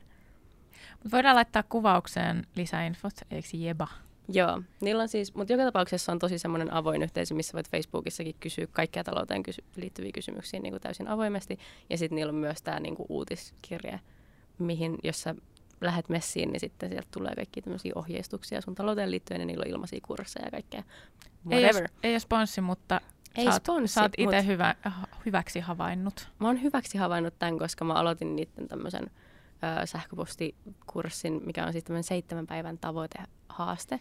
[1.03, 3.88] Mut voidaan laittaa kuvaukseen lisäinfot, eikö jeba?
[4.32, 8.36] Joo, niillä on siis, mutta joka tapauksessa on tosi semmoinen avoin yhteisö, missä voit Facebookissakin
[8.39, 11.60] kysyä kaikkia talouteen kysy- liittyviä kysymyksiä niin kuin täysin avoimesti.
[11.89, 14.00] Ja sitten niillä on myös tämä niin kuin uutiskirje,
[14.60, 15.36] mihin, jos sä
[15.82, 19.72] lähet messiin, niin sitten sieltä tulee kaikki tämmöisiä ohjeistuksia sun talouteen liittyen, ja niillä on
[19.72, 20.84] ilmaisia kursseja ja kaikkea.
[21.52, 21.84] Ei Whatever.
[21.84, 23.02] ole, ei ole sponssi, mutta
[23.36, 24.76] Ei sä oot, sponssi, sä oot itse mut- hyvä,
[25.26, 26.30] hyväksi havainnut.
[26.39, 29.12] Mä oon hyväksi havainnut tämän, koska mä aloitin niiden tämmöisen
[29.86, 34.00] sähköpostikurssin, mikä on siis tämmöinen seitsemän päivän tavoitehaaste.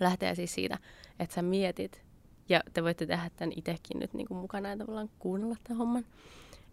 [0.00, 0.78] Lähtee siis siitä,
[1.18, 2.02] että sä mietit,
[2.48, 6.04] ja te voitte tehdä tämän itsekin nyt niin kuin mukana ja tavallaan kuunnella tämän homman,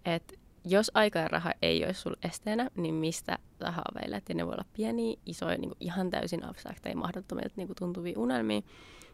[0.06, 0.34] että
[0.66, 4.30] jos aika ja raha ei olisi sulla esteenä, niin mistä sä haaveilet?
[4.30, 8.20] Ja ne voi olla pieniä, isoja, niin kuin ihan täysin abstrakteja, mahdottomilta niin kuin tuntuvia
[8.20, 8.62] unelmia.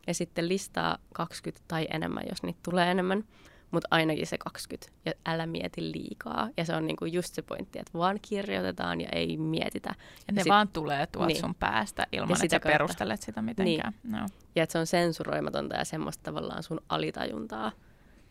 [0.08, 3.24] Ja sitten listaa 20 tai enemmän, jos niitä tulee enemmän
[3.71, 4.91] mutta ainakin se 20.
[5.05, 6.49] Ja älä mieti liikaa.
[6.57, 9.95] Ja se on niinku just se pointti, että vaan kirjoitetaan ja ei mietitä.
[10.27, 11.39] Ja ne sit- vaan tulee tuolta niin.
[11.41, 13.93] sun päästä ilman, että sä kautta- perustelet sitä mitenkään.
[14.03, 14.12] Niin.
[14.12, 14.25] No.
[14.55, 17.71] Ja että se on sensuroimatonta ja semmoista tavallaan sun alitajuntaa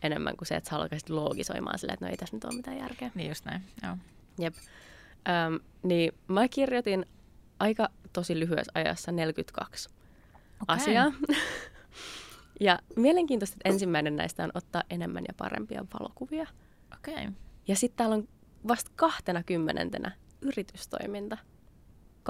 [0.03, 2.77] enemmän kuin se, että sä alkaisit loogisoimaan silleen, että no ei tässä nyt ole mitään
[2.77, 3.11] järkeä.
[3.15, 3.97] Niin just näin, joo.
[4.39, 4.53] Jep.
[5.47, 7.05] Öm, niin mä kirjoitin
[7.59, 9.89] aika tosi lyhyessä ajassa 42
[10.61, 10.75] Okei.
[10.75, 11.11] asiaa.
[12.61, 16.47] ja mielenkiintoista, että ensimmäinen näistä on ottaa enemmän ja parempia valokuvia.
[16.97, 17.13] Okei.
[17.13, 17.31] Okay.
[17.67, 18.27] Ja sitten täällä on
[18.67, 21.37] vasta kahtena kymmenentenä yritystoiminta.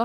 [0.00, 0.04] 21-22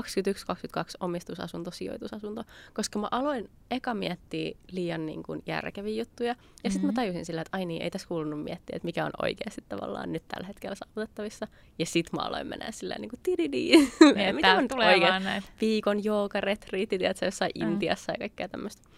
[1.00, 2.44] omistusasunto, sijoitusasunto.
[2.74, 6.36] Koska mä aloin eka miettiä liian niin kuin järkeviä juttuja.
[6.64, 6.86] Ja sitten Mhm.
[6.86, 10.12] mä tajusin sillä, että ai niin, ei tässä kuulunut miettiä, että mikä on oikeasti tavallaan
[10.12, 11.48] nyt tällä hetkellä saavutettavissa.
[11.78, 13.70] Ja sitten mä aloin mennä silleen niin kuin tididi.
[14.14, 15.42] Niin, Mitä nyt tulee oikein?
[15.60, 17.72] Viikon joogaretriitit, tiedätkö, jossain Mm.
[17.72, 18.88] Intiassa ja kaikkea tämmöistä.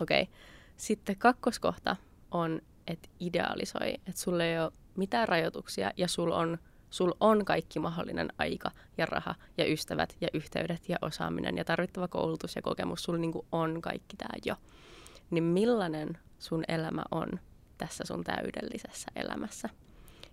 [0.00, 0.22] Okei.
[0.22, 0.34] Okay.
[0.76, 1.96] Sitten kakkoskohta
[2.30, 6.58] on, että idealisoi, että sulla ei ole mitään rajoituksia ja sul on,
[6.90, 12.08] sul on kaikki mahdollinen aika ja raha ja ystävät ja yhteydet ja osaaminen ja tarvittava
[12.08, 13.02] koulutus ja kokemus.
[13.02, 14.56] Sulla niinku on kaikki tämä jo.
[15.30, 17.28] Niin millainen sun elämä on
[17.78, 19.68] tässä sun täydellisessä elämässä?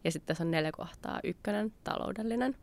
[0.04, 1.20] Ja sitten tässä on neljä kohtaa.
[1.24, 2.56] Ykkönen, taloudellinen.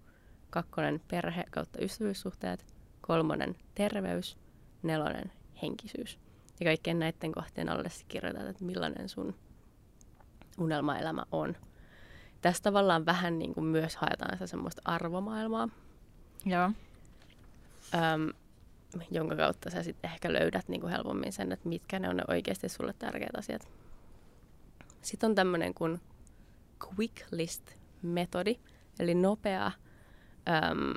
[0.50, 2.66] Kakkonen, perhe kautta ystävyyssuhteet.
[3.00, 4.36] Kolmonen, terveys.
[4.82, 5.32] Nelonen,
[5.62, 6.18] henkisyys.
[6.60, 9.34] Ja kaikkien näiden kohtien alle kirjoitat, että millainen sun
[10.58, 11.56] unelmaelämä on.
[12.42, 15.68] Tässä tavallaan vähän niin kuin myös haetaan sitä semmoista arvomaailmaa,
[16.44, 16.70] Joo.
[17.94, 18.32] äm,
[19.10, 22.22] jonka kautta sä sitten ehkä löydät niin kuin helpommin sen, että mitkä ne on ne
[22.28, 23.68] oikeasti sulle tärkeät asiat.
[25.02, 26.00] Sitten on tämmöinen kuin
[26.84, 27.70] quick list
[28.02, 28.56] metodi,
[28.98, 30.94] eli nopea, äm,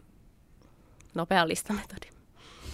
[1.16, 2.08] nopea listametodi,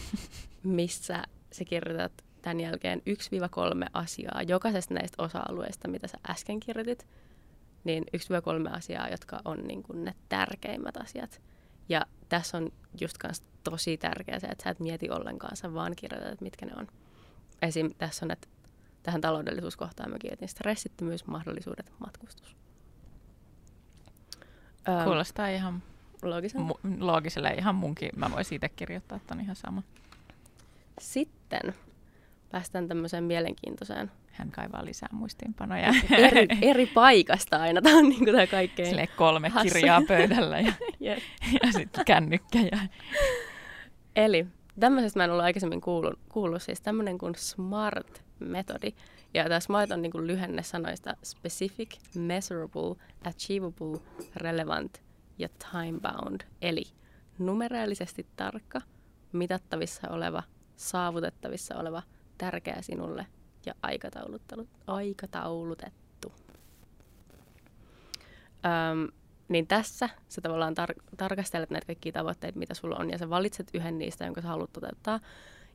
[0.64, 7.08] missä sä kirjoitat tämän jälkeen 1-3 asiaa jokaisesta näistä osa-alueista, mitä sä äsken kirjoitit,
[7.84, 8.04] niin
[8.70, 11.42] 1-3 asiaa, jotka on niin kuin ne tärkeimmät asiat.
[11.90, 15.96] Ja tässä on just kans tosi tärkeää se, että sä et mieti ollenkaan, sä vaan
[15.96, 16.88] kirjoitat, että mitkä ne on.
[17.62, 17.90] Esim.
[17.98, 18.48] tässä on, että
[19.04, 22.56] tähän taloudellisuuskohtaan mä kirjoitin stressittömyys, mahdollisuudet, matkustus.
[24.90, 25.84] Öm, Kuulostaa ihan
[26.24, 26.62] Loogisen.
[26.62, 28.10] mu- loogiselle ihan munkin.
[28.16, 29.84] Mä voisin itse kirjoittaa ton ihan sama.
[31.00, 31.74] Sitten
[32.56, 35.94] päästään tämmöiseen mielenkiintoiseen Hän kaivaa lisää muistiinpanoja.
[36.18, 37.82] eri, eri paikasta aina.
[37.82, 38.90] Tämä on niin tämä kaikkein.
[38.90, 39.74] Silleen kolme Hassu.
[39.74, 41.20] kirjaa pöydällä ja, Jep.
[41.64, 42.60] ja sitten kännykkä.
[42.60, 42.78] Ja...
[44.16, 44.46] Eli
[44.80, 48.94] tämmöisestä mä en ollut aikaisemmin kuullut, kuullut siis tämmöinen kuin SMART-metodi.
[49.34, 54.00] Ja tämä SMART on niin kuin lyhenne sanoista specific, measurable, achievable,
[54.36, 55.04] relevant
[55.38, 56.42] ja time bound.
[56.62, 56.84] Eli
[57.40, 58.82] numeraalisesti tarkka,
[59.32, 60.44] mitattavissa oleva,
[60.76, 62.04] saavutettavissa oleva,
[62.38, 63.28] tärkeä sinulle
[63.66, 64.68] ja aikataulutettu.
[68.66, 69.08] Öm,
[69.48, 73.68] niin tässä sä tavallaan tar- tarkastelet näitä kaikkia tavoitteita, mitä sulla on, ja sä valitset
[73.74, 75.20] yhden niistä, jonka sä haluat toteuttaa.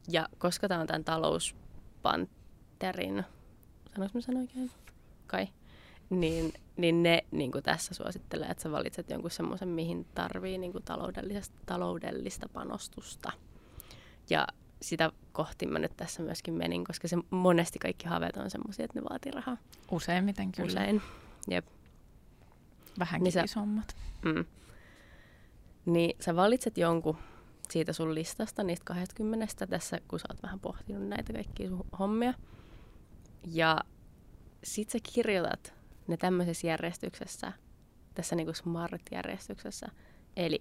[0.09, 3.25] Ja koska tämä on tämän talouspanterin,
[3.94, 4.70] sanois mä sen oikein?
[5.27, 5.49] Kai.
[6.11, 11.57] Niin, niin ne niin tässä suosittelee, että sä valitset jonkun semmoisen, mihin tarvii niin taloudellista,
[11.66, 13.33] taloudellista panostusta.
[14.31, 14.46] Ja
[14.83, 19.01] sitä kohti mä nyt tässä myöskin menin, koska se monesti kaikki haaveet on semmoisia, että
[19.01, 19.57] ne vaatii rahaa.
[19.90, 20.66] Useimmiten kyllä.
[20.66, 21.03] Usein.
[21.51, 21.66] Jep.
[22.99, 23.97] Vähänkin Niin sä- isommat.
[24.25, 24.45] Mm.
[25.87, 27.16] Niin sä valitset jonkun
[27.71, 32.35] siitä sun listasta, niistä 20 tässä, kun sä oot vähän pohtinut näitä kaikkia sun hommia.
[33.47, 33.79] Ja
[34.64, 35.75] sit sä kirjoitat
[36.07, 37.53] ne tämmöisessä järjestyksessä,
[38.14, 39.88] tässä niinku smart-järjestyksessä.
[40.37, 40.59] Eli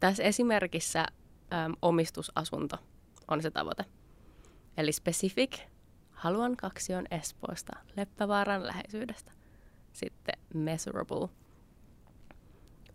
[0.00, 1.00] tässä esimerkissä
[1.52, 2.76] äm, omistusasunto
[3.32, 3.84] on se tavoite.
[4.76, 5.60] Eli specific,
[6.10, 9.32] haluan kaksion Espoosta, Leppävaaran läheisyydestä.
[9.92, 11.28] Sitten measurable,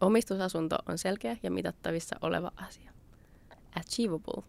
[0.02, 2.92] Omistusasunto on selkeä ja mitattavissa oleva asia.
[3.76, 4.44] Achievable.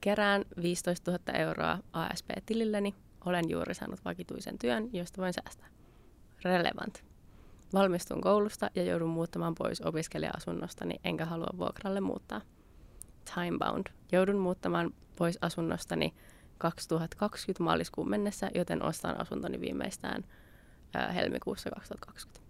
[0.00, 2.94] kerään 15 000 euroa ASP-tililleni.
[3.26, 5.68] Olen juuri saanut vakituisen työn, josta voin säästää.
[6.44, 7.04] Relevant.
[7.72, 12.40] Valmistun koulusta ja joudun muuttamaan pois opiskelija-asunnostani, enkä halua vuokralle muuttaa.
[13.34, 13.86] Timebound.
[14.12, 16.14] Joudun muuttamaan pois asunnostani
[16.58, 20.24] 2020 maaliskuun mennessä, joten ostan asuntoni viimeistään
[20.94, 22.46] ää, helmikuussa 2020.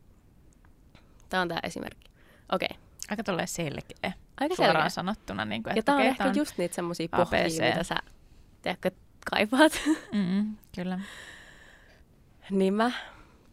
[1.29, 2.11] Tämä on tämä esimerkki.
[2.53, 2.69] Okei.
[2.71, 2.83] Okay.
[3.11, 4.13] Aika tulee selkeä.
[4.41, 4.89] Aika suoraan selkeä.
[4.89, 5.45] sanottuna.
[5.45, 7.97] Niin kuin, Ja että tämä on ehkä tää just niitä semmoisia pohjia, mitä sä
[8.63, 8.91] tiedätkö,
[9.31, 9.73] kaipaat.
[10.13, 11.01] Mm, kyllä.
[12.51, 12.91] niin mä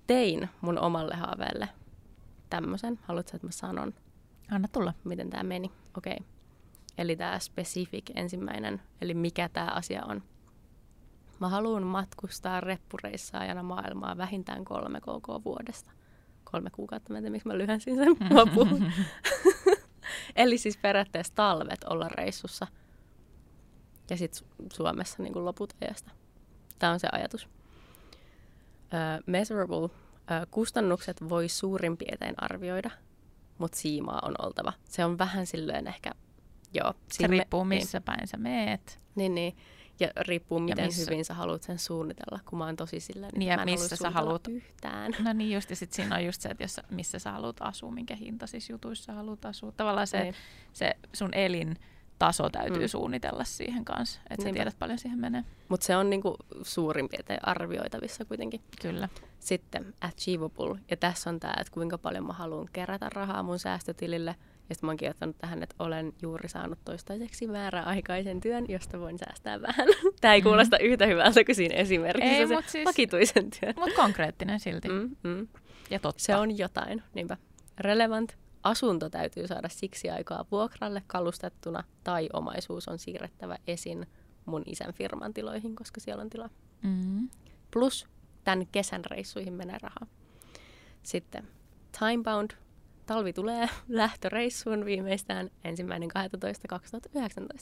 [0.07, 1.69] tein mun omalle haaveelle
[2.49, 2.99] tämmöisen.
[3.03, 3.93] Haluatko, että mä sanon,
[4.51, 4.93] Anna tulla.
[5.03, 5.71] miten tämä meni?
[5.97, 6.13] Okei.
[6.13, 6.32] Okay.
[6.97, 10.23] Eli tämä specific ensimmäinen, eli mikä tämä asia on.
[11.39, 15.91] Mä haluan matkustaa reppureissaajana maailmaa vähintään kolme kk vuodesta.
[16.43, 18.91] Kolme kuukautta, mä en tiedä, miksi mä lyhensin sen lopun.
[20.36, 22.67] Eli siis periaatteessa talvet olla reissussa
[24.10, 26.12] ja sitten Suomessa niin kuin loput ajasta.
[26.79, 27.45] Tämä on se ajatus.
[27.45, 29.77] Uh, measurable.
[29.77, 29.91] Uh,
[30.51, 32.89] kustannukset voi suurin piirtein arvioida,
[33.58, 34.73] mutta siimaa on oltava.
[34.89, 36.12] Se on vähän silleen ehkä,
[36.73, 36.93] joo.
[37.12, 38.99] Se me- riippuu missä päin sä meet.
[39.15, 39.55] Niin, niin.
[39.99, 43.49] Ja riippuu, miten missä- hyvin sä haluat sen suunnitella, kun mä oon tosi että Niin,
[43.49, 45.12] ja mä en missä sä haluat- yhtään.
[45.19, 47.55] No niin just, ja sitten siinä on just se, että jos, sä- missä sä haluat
[47.59, 49.71] asua, minkä hinta siis jutuissa haluat asua.
[49.71, 50.36] Tavallaan se, Niin.
[50.73, 52.88] se sun elintaso täytyy Mm.
[52.88, 55.43] suunnitella siihen kanssa, että sä tiedät paljon siihen menee.
[55.69, 58.62] Mutta se on niinku suurin piirtein arvioitavissa kuitenkin.
[58.81, 59.09] Kyllä.
[59.39, 60.79] Sitten achievable.
[60.91, 64.36] Ja tässä on tämä, että kuinka paljon mä haluan kerätä rahaa mun säästötilille.
[64.69, 69.17] Ja sitten mä oon kirjoittanut tähän, että olen juuri saanut toistaiseksi määräaikaisen työn, josta voin
[69.17, 69.88] säästää vähän.
[70.21, 70.43] Tämä ei Mm.
[70.43, 73.73] kuulosta yhtä hyvältä kuin siinä esimerkissä Ei, se mut siis- vakituisen työn.
[73.78, 74.89] Mutta konkreettinen silti.
[74.89, 75.15] Mm.
[75.23, 75.47] Mm.
[75.89, 76.23] Ja totta.
[76.23, 77.38] Se on jotain, niinpä.
[77.80, 78.38] Relevant.
[78.63, 84.08] Asunto täytyy saada siksi aikaa vuokralle kalustettuna tai omaisuus on siirrettävä esin
[84.45, 86.49] mun isän firman tiloihin, koska siellä on tilaa.
[86.82, 87.30] Mm.
[87.73, 88.08] Plus
[88.43, 90.08] tämän kesän reissuihin menee rahaa.
[91.04, 91.47] Sitten
[91.99, 92.52] timebound.
[93.05, 96.09] Talvi tulee lähtöreissuun viimeistään ensimmäinen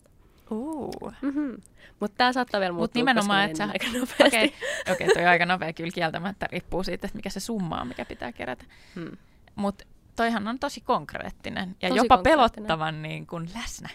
[0.08, 0.10] 12.2019.
[0.51, 1.13] Uh.
[1.21, 1.62] Mm-hmm.
[1.99, 4.38] Mutta tämä saattaa vielä muuttua, nimenomaan, koska että sä- aika nopeasti.
[4.38, 4.45] Okei,
[4.82, 4.93] okay.
[4.95, 8.06] okay, toi on aika nopea kyllä kieltämättä, riippuu siitä, että mikä se summa on, mikä
[8.06, 8.65] pitää kerätä.
[8.95, 9.17] Hmm.
[9.56, 12.38] Mutta toihan on tosi konkreettinen ja Tosi jopa konkreettinen.
[12.38, 13.89] pelottavan niin kuin läsnä.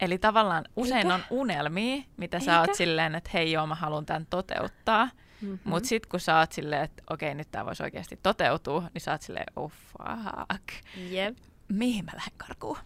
[0.00, 1.14] Eli tavallaan usein Eikä?
[1.14, 2.60] on unelmia, mitä sä Eikä?
[2.60, 5.08] oot silleen, että hei joo, mä haluan tämän toteuttaa.
[5.42, 5.58] Mm-hmm.
[5.64, 9.12] Mutta sitten kun sä oot silleen, että okei, nyt tämä voisi oikeasti toteutua, niin sä
[9.12, 10.68] oot silleen, oh fuck,
[11.10, 11.36] Jep.
[11.68, 12.78] mihin mä lähden karkuun?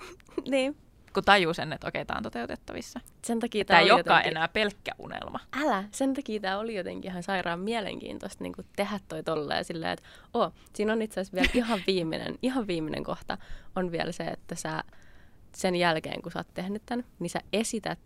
[0.50, 0.76] Niin.
[1.14, 3.00] Kun tajuu sen, että okei, tämä on toteutettavissa.
[3.24, 5.40] Sen takia Tämä ei olekaan jotenkin- enää pelkkä unelma.
[5.62, 10.04] Älä, sen takia tämä oli jotenkin ihan sairaan mielenkiintoista niin tehdä toi tolleen silleen, että
[10.34, 13.38] oh, siinä on itse asiassa vielä ihan viimeinen, ihan viimeinen kohta
[13.76, 14.84] on vielä se, että sä
[15.54, 17.98] sen jälkeen, kun sä oot tehnyt tämän, niin sä esität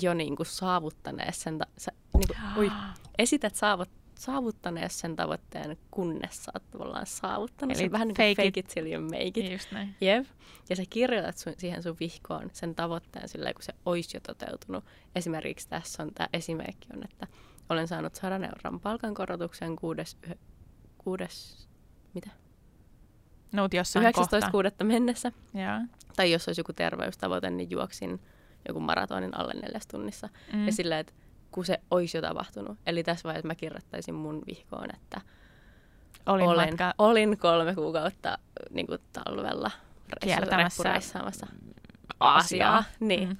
[0.00, 1.92] jo niin kuin saavuttanees sen, ta- sä,
[2.28, 2.72] niin kuin, ui,
[3.18, 7.92] esität saavut, saavuttanees sen tavoitteen, kunnes sä oot tavallaan saavuttanut Eli sen.
[7.92, 9.52] Vähän niin kuin fake fake it till you make it.
[9.52, 9.94] Just näin.
[10.00, 10.26] Jep.
[10.70, 14.84] Ja sä kirjoitat sun, siihen sun vihkoon sen tavoitteen silleen, kun se olisi jo toteutunut.
[15.14, 17.26] Esimerkiksi tässä on tämä esimerkki on, että
[17.68, 20.38] olen saanut 100 euron palkankorotuksen kuudes, yh-
[20.98, 21.68] kuudes
[22.14, 22.30] mitä?
[23.52, 24.40] No, jossain kohtaa.
[24.40, 24.84] 19.6.
[24.84, 25.32] mennessä.
[25.54, 26.00] Joo.
[26.16, 28.20] Tai jos olisi joku terveystavoite, niin juoksin
[28.68, 30.28] joku maratonin alle neljäs tunnissa.
[30.52, 30.66] Mm.
[30.66, 31.12] Ja silleen, että
[31.52, 32.78] kun se olisi jo tapahtunut.
[32.86, 35.20] Eli tässä vaiheessa mä kirjoittaisin mun vihkoon, että
[36.26, 38.38] Olin olen, matka olin kolme kuukautta
[38.70, 39.70] niin kuin talvella.
[42.20, 42.74] Aasiaa.
[42.74, 42.84] Aasiaa.
[43.00, 43.28] Niin.
[43.28, 43.36] Mm.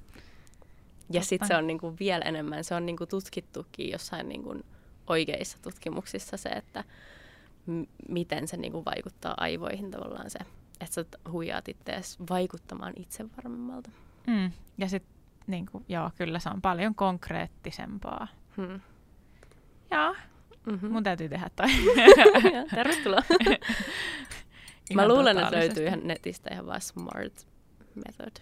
[1.10, 4.60] Ja sitten se on niinku vielä enemmän, se on niinku tutkittukin jossain niinku
[5.06, 6.84] oikeissa tutkimuksissa se, että
[7.66, 10.38] m- miten se niinku vaikuttaa aivoihin tavallaan se,
[10.80, 13.90] että sä huijaat itseäsi vaikuttamaan itse varmemmalta.
[14.26, 14.52] Mm.
[14.78, 15.11] Ja sitten,
[15.46, 18.28] niin kuin, joo, kyllä se on paljon konkreettisempaa.
[18.56, 18.80] Hmm.
[19.90, 20.14] Joo,
[20.66, 20.92] Mm-hmm.
[20.92, 21.66] mun täytyy tehdä toi.
[22.74, 23.22] Tervetuloa.
[24.94, 27.46] Mä luulen, että löytyy ihan netistä ihan vaan smart
[27.94, 28.32] method.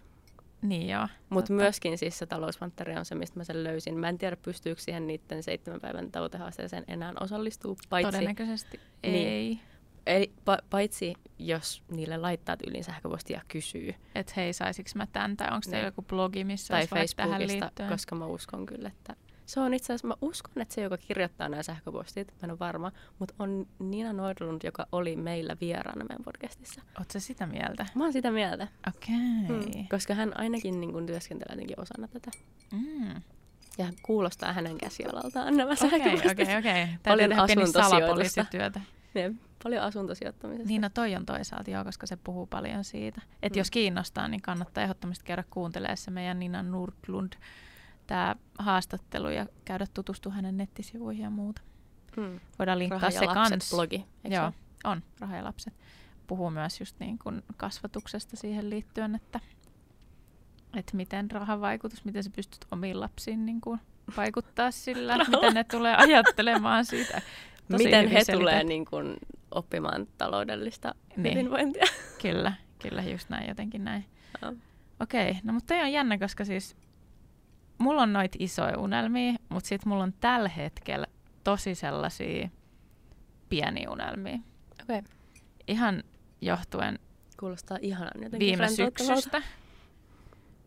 [0.62, 1.08] Niin joo.
[1.30, 3.98] Mutta myöskin siis se talousmantteri on se, mistä mä sen löysin.
[3.98, 9.60] Mä en tiedä, pystyykö siihen niiden seitsemän päivän tavoitehaasteeseen enää osallistua, paitsi Todennäköisesti Niin.
[10.06, 10.16] Ei.
[10.16, 13.94] Eli pa- paitsi jos niille laittaa yliin sähköpostia ja kysyy.
[14.14, 15.86] Että hei, saisinko mä tämän, tai onko teillä Niin.
[15.86, 17.88] joku blogi, missä tai olisi tähän Facebookista, liittyen?
[17.88, 21.48] koska mä uskon kyllä, että se on itse asiassa, mä uskon, että se, joka kirjoittaa
[21.48, 26.24] nämä sähköpostit, mä en ole varma, mutta on Nina Nordlund, joka oli meillä vieraana meidän
[26.24, 26.82] podcastissa.
[27.12, 27.86] Sä sitä mieltä?
[27.94, 29.16] Mä oon sitä mieltä, Okei.
[29.48, 29.88] mm.
[29.90, 32.30] koska hän ainakin niin kuin, työskentelee jotenkin osana tätä.
[32.72, 33.22] Mm.
[33.78, 36.30] Ja kuulostaa hänen käsialaltaan nämä Okei, sähköpostit.
[36.32, 36.62] okei, okei.
[36.62, 38.46] Täytyy Paljon tehdä pieni asuntosijoitusta.
[39.14, 40.68] Ne, paljon asuntosijoittamisesta.
[40.68, 43.22] Niin, no toi on toisaalta joo, koska se puhuu paljon siitä.
[43.42, 43.60] Että Mm.
[43.60, 47.32] jos kiinnostaa, niin kannattaa ehdottomasti käydä kuuntelemaan se meidän Nina Nordlund
[48.06, 51.62] tämä haastattelu ja käydä tutustua hänen nettisivuihin ja muuta.
[52.16, 52.40] Mm.
[52.58, 53.70] Voidaan linkkaa se kans.
[53.70, 54.56] blogi, eikö Joo, se
[54.88, 55.02] on.
[55.20, 55.74] Raha ja lapset.
[56.26, 59.40] Puhuu myös just niin kuin kasvatuksesta siihen liittyen, että,
[60.76, 63.80] että miten rahan vaikutus, miten sä pystyt omiin lapsiin niin kuin
[64.16, 67.22] vaikuttaa sillä, miten ne tulee ajattelemaan siitä.
[67.70, 68.32] Tosi Miten he selitetty.
[68.38, 68.84] tulee niin
[69.50, 71.34] oppimaan taloudellista Niin.
[71.34, 71.84] hyvinvointia?
[72.22, 72.52] Kyllä,
[72.82, 74.04] kyllä just näin, jotenkin näin.
[75.00, 76.76] Okei, no mutta toi on jännä, koska siis
[77.78, 81.06] mulla on noit isoja unelmia, mutta sit mulla on tällä hetkellä
[81.44, 82.48] tosi sellaisia
[83.48, 84.38] pieniä unelmia.
[84.82, 85.02] Okei.
[85.68, 86.02] Ihan
[86.40, 86.98] johtuen
[87.40, 89.42] Kuulostaa ihanan jotenkin viime syksystä,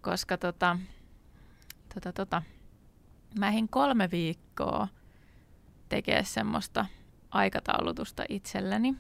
[0.01, 0.77] koska tota,
[1.93, 2.41] tota, tota,
[3.39, 4.87] mä ehdin kolme viikkoa
[5.95, 6.85] tekee semmoista
[7.31, 8.95] aikataulutusta itselleni,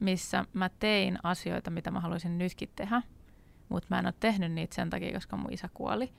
[0.00, 3.02] missä mä tein asioita, mitä mä haluaisin nytkin tehdä,
[3.68, 6.12] mutta mä en ole tehnyt niitä sen takia, koska mun isä kuoli.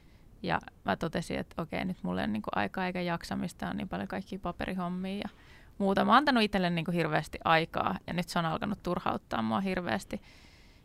[0.44, 3.90] Ja mä totesin, että okei, nyt mulla ei ole niinku aikaa eikä jaksamista, on niin
[3.90, 5.30] paljon kaikkia paperihommia ja
[5.78, 6.06] muuta.
[6.06, 10.22] Mä oon antanut itselleni niinku hirveästi aikaa ja nyt se on alkanut turhauttaa mua hirveästi.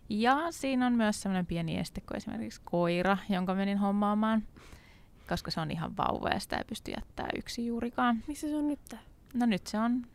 [0.09, 4.43] Ja siinä on myös semmoinen pieni este kuin esimerkiksi koira, jonka menin hommaamaan,
[5.29, 8.23] koska se on ihan vauva ja sitä ei pysty jättää yksi juurikaan.
[8.27, 9.10] Missä se on nyt?
[9.35, 10.07] No nyt se on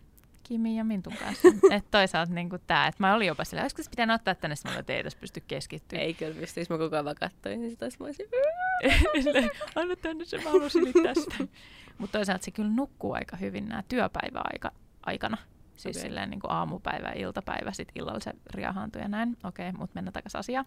[0.47, 1.47] Kimi ja Mintun kanssa.
[1.75, 4.71] et toisaalta niin tämä, että mä olin jopa silleen, olisiko se pitänyt ottaa tänne, sitten
[4.71, 5.99] mä olin, että ei tässä pysty keskittyä.
[5.99, 8.25] Ei kyllä pystyisi, mä koko ajan vaan katsoin, niin sit olisi mä olisin,
[9.75, 11.35] Anna tänne se, mä haluan silittää sitä.
[11.97, 14.71] Mutta toisaalta se kyllä nukkuu aika hyvin nämä työpäiväaika
[15.05, 15.37] aikana.
[15.77, 16.07] Siis okay.
[16.07, 19.37] silleen niin kuin aamupäivä iltapäivä, sitten illalla se riahaantuu ja näin.
[19.43, 20.65] Okei, okay, mutta mennään takaisin asiaan.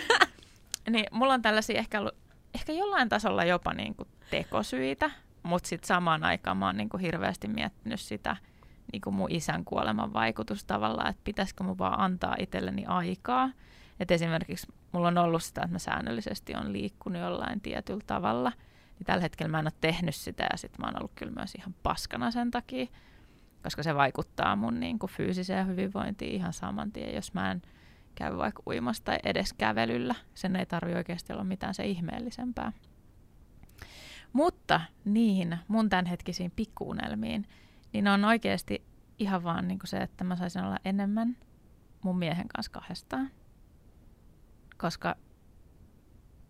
[0.90, 2.14] niin mulla on tällaisia ehkä ollut,
[2.54, 5.10] ehkä jollain tasolla jopa niin kuin tekosyitä,
[5.46, 8.36] mutta sitten samaan aikaan mä oon niin kuin hirveästi miettinyt sitä
[8.92, 13.50] niin kuin mun isän kuoleman vaikutus tavallaan, että pitäisikö mun vaan antaa itselleni aikaa.
[14.00, 18.52] Et esimerkiksi mulla on ollut sitä, että mä säännöllisesti on liikkunut jollain tietyllä tavalla,
[18.98, 21.54] niin tällä hetkellä mä en ole tehnyt sitä ja sitten mä oon ollut kyllä myös
[21.54, 22.86] ihan paskana sen takia,
[23.62, 27.62] koska se vaikuttaa mun niin kuin fyysiseen hyvinvointiin ihan saman tien, jos mä en
[28.14, 30.14] käy vaikka uimassa tai edes kävelyllä.
[30.34, 32.72] Sen ei tarvi oikeasti olla mitään se ihmeellisempää.
[34.32, 37.48] Mutta niihin mun tämänhetkisiin pikkuunelmiin,
[37.92, 38.82] niin on oikeasti
[39.18, 41.36] ihan vaan niin kuin se, että mä saisin olla enemmän
[42.02, 43.30] mun miehen kanssa kahdestaan.
[44.78, 45.16] Koska,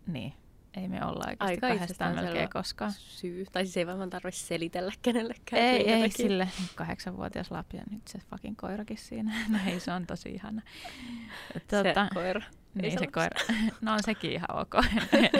[0.06, 0.32] niin,
[0.76, 2.92] ei me olla oikeasti Aika kahdestaan melkein koskaan.
[2.92, 3.44] syy.
[3.52, 5.62] Tai siis ei varmaan tarvitse selitellä kenellekään.
[5.62, 6.16] Ei, ei takia.
[6.26, 9.32] sille kahdeksanvuotias lapsi ja nyt se fucking koirakin siinä.
[9.48, 10.62] No ei, se on tosi ihana.
[11.70, 12.42] Tuota, Se koira.
[12.82, 13.40] Niin ei se, koira.
[13.80, 14.74] No on sekin ihan ok.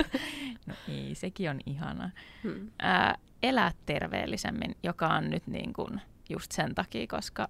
[0.67, 2.11] no ei, sekin on ihana.
[2.43, 2.71] Hmm.
[2.79, 7.49] Ää, elää terveellisemmin, joka on nyt niin kuin just sen takia, koska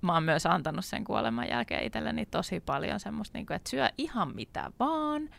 [0.00, 3.88] mä oon myös antanut sen kuoleman jälkeen itselleni tosi paljon semmoista, niin kuin, että syö
[3.98, 5.30] ihan mitä vaan,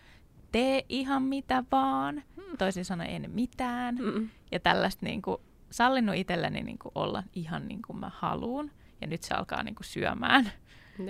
[0.51, 2.23] tee ihan mitä vaan,
[2.57, 3.95] toisin sanoen en mitään.
[3.95, 4.29] Mm.
[4.51, 5.37] Ja tällaista niin kuin,
[5.69, 8.71] sallinut itselleni niin kuin, olla ihan niin kuin mä haluun.
[9.01, 10.51] Ja nyt se alkaa niin kuin, syömään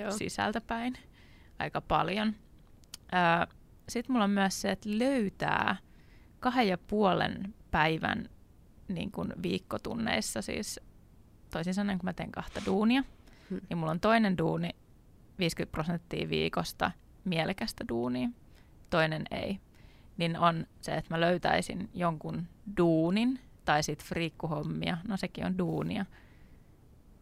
[0.02, 0.12] Joo.
[0.12, 0.98] sisältäpäin
[1.60, 2.36] aika paljon.
[3.90, 5.76] Sitten mulla on myös se, että löytää
[6.40, 8.30] kahden ja puolen päivän
[8.88, 10.80] niin kuin viikkotunneissa, siis
[11.52, 13.04] toisin sanoen kun mä teen kahta duunia,
[13.50, 13.62] Hmm.
[13.70, 14.70] niin mulla on toinen duuni
[15.40, 16.92] 50 prosenttia viikosta
[17.26, 18.30] mielekästä duunia,
[18.90, 19.60] toinen ei.
[20.18, 26.06] Niin on se, että mä löytäisin jonkun duunin tai sitten friikkuhommia, no sekin on duunia,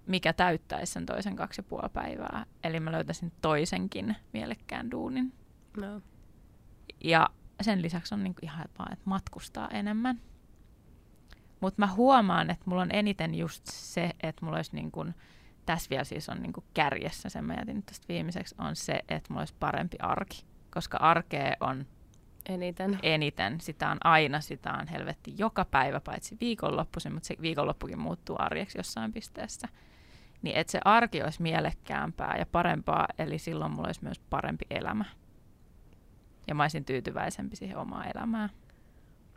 [0.08, 2.46] mikä täyttäisi sen toisen kaksi ja puoli päivää.
[2.64, 5.34] Eli mä löytäisin toisenkin mielekkään duunin.
[5.78, 6.02] No.
[7.04, 7.30] Ja
[7.62, 10.22] sen lisäksi on niinku ihan vaan, että matkustaa enemmän.
[11.60, 15.06] Mutta mä huomaan, että mulla on eniten just se, että mulla olisi niinku,
[15.66, 19.30] tässä vielä siis on niinku kärjessä, sen mä jätin nyt tästä viimeiseksi, on se, että
[19.30, 20.46] mulla olisi parempi arki.
[20.72, 21.86] Koska arkea on
[22.50, 23.00] Eniten.
[23.04, 28.36] eniten, sitä on aina, sitä on helvetti joka päivä, paitsi viikonloppuisin, mutta se viikonloppukin muuttuu
[28.40, 29.68] arjeksi jossain pisteessä.
[30.44, 35.06] Niin että se arki olisi mielekkäämpää ja parempaa, eli silloin mulla olisi myös parempi elämä.
[36.48, 38.50] Ja mä olisin tyytyväisempi siihen omaan elämään.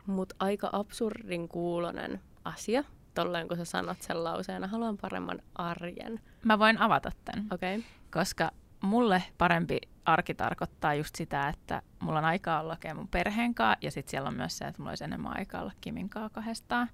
[0.05, 2.83] Mutta aika absurdin kuulonen asia,
[3.13, 6.19] tolleen kun sä sanot sen lauseena, haluan paremman arjen.
[6.43, 7.77] Mä voin avata tämän, Okei.
[7.77, 7.89] Okay.
[8.11, 8.51] koska
[8.81, 13.91] mulle parempi arki tarkoittaa just sitä, että mulla on aikaa olla mun perheen kanssa, ja
[13.91, 16.89] sitten siellä on myös se, että mulla olisi enemmän aikaa olla Kimin kanssa kahdestaan.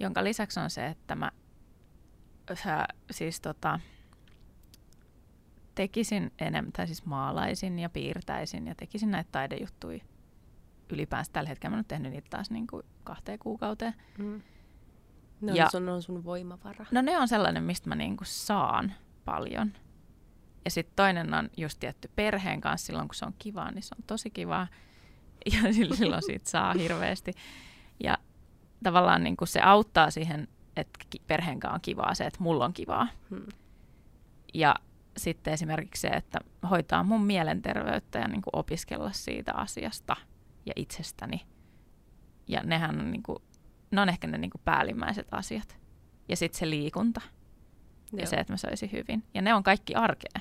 [0.00, 1.30] Jonka lisäksi on se, että mä
[2.54, 3.80] sä, siis tota,
[5.74, 9.98] tekisin enemmän, tai siis maalaisin ja piirtäisin ja tekisin näitä taidejuttuja
[10.90, 11.32] ylipäänsä.
[11.32, 13.94] Tällä hetkellä mä ole tehnyt niitä taas niin kuin kahteen kuukauteen.
[14.18, 14.42] Mm.
[15.40, 16.86] Ne Ja- on, sun, on sun voimavara.
[16.90, 18.92] No ne on sellainen, mistä mä niinku saan
[19.24, 19.72] paljon.
[20.64, 23.94] Ja sitten toinen on just tietty perheen kanssa silloin, kun se on kivaa, niin se
[23.98, 24.66] on tosi kivaa.
[25.52, 27.32] Ja silloin siitä saa hirveästi.
[28.04, 28.18] Ja
[28.84, 32.72] tavallaan niin kuin se auttaa siihen, että perheen kanssa on kivaa se, että mulla on
[32.72, 33.08] kivaa.
[33.30, 33.46] Hmm.
[34.54, 34.74] Ja
[35.16, 36.38] sitten esimerkiksi se, että
[36.70, 40.16] hoitaa mun mielenterveyttä ja niin kuin opiskella siitä asiasta
[40.66, 41.46] ja itsestäni.
[42.48, 43.38] Ja nehän on, niin kuin,
[43.90, 45.76] ne on ehkä ne niin kuin päällimmäiset asiat.
[46.28, 47.20] Ja sitten se liikunta
[48.12, 48.26] ja Joo.
[48.26, 49.24] se, että mä söisin hyvin.
[49.34, 50.40] Ja ne on kaikki arkea.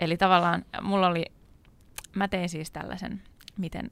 [0.00, 1.24] Eli tavallaan mulla oli,
[2.14, 3.22] mä tein siis tällaisen,
[3.58, 3.90] miten,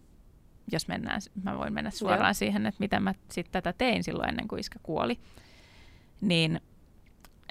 [0.72, 2.34] jos mennään, mä voin mennä suoraan Joo.
[2.34, 5.20] siihen, että miten mä sitten tätä tein silloin ennen kuin iskä kuoli.
[6.20, 6.60] Niin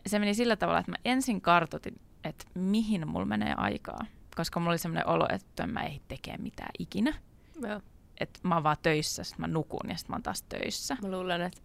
[0.05, 4.05] se meni sillä tavalla, että mä ensin kartoitin, että mihin mulla menee aikaa.
[4.35, 7.13] Koska mulla oli sellainen olo, että mä ei tekee mitään ikinä.
[7.61, 7.81] Joo.
[8.19, 10.97] Että mä oon vaan töissä, sitten mä nukun ja sitten mä oon taas töissä.
[11.01, 11.61] Mä luulen, että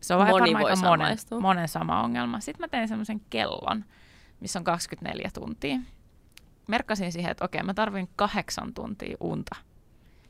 [0.00, 2.40] Se on Moni voi aika monen, monen sama ongelma.
[2.40, 3.84] Sitten mä tein semmoisen kellon,
[4.40, 5.76] missä on 24 tuntia.
[6.68, 9.56] Merkkasin siihen, että okei, mä tarvin kahdeksan tuntia unta.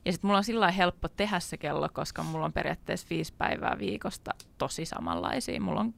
[0.05, 3.77] Ja sitten mulla on sillä helppo tehdä se kello, koska mulla on periaatteessa viisi päivää
[3.79, 5.61] viikosta tosi samanlaisia.
[5.61, 5.95] Mulla on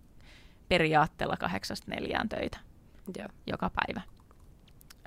[0.68, 2.58] periaatteella kahdeksasta neljään töitä
[3.18, 3.28] joo.
[3.46, 4.00] joka päivä.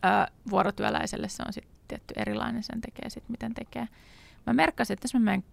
[0.06, 0.12] Öö,
[0.50, 3.88] vuorotyöläiselle se on sitten tietty erilainen, sen tekee sitten miten tekee.
[4.46, 5.44] Mä merkkasin, että jos mä menen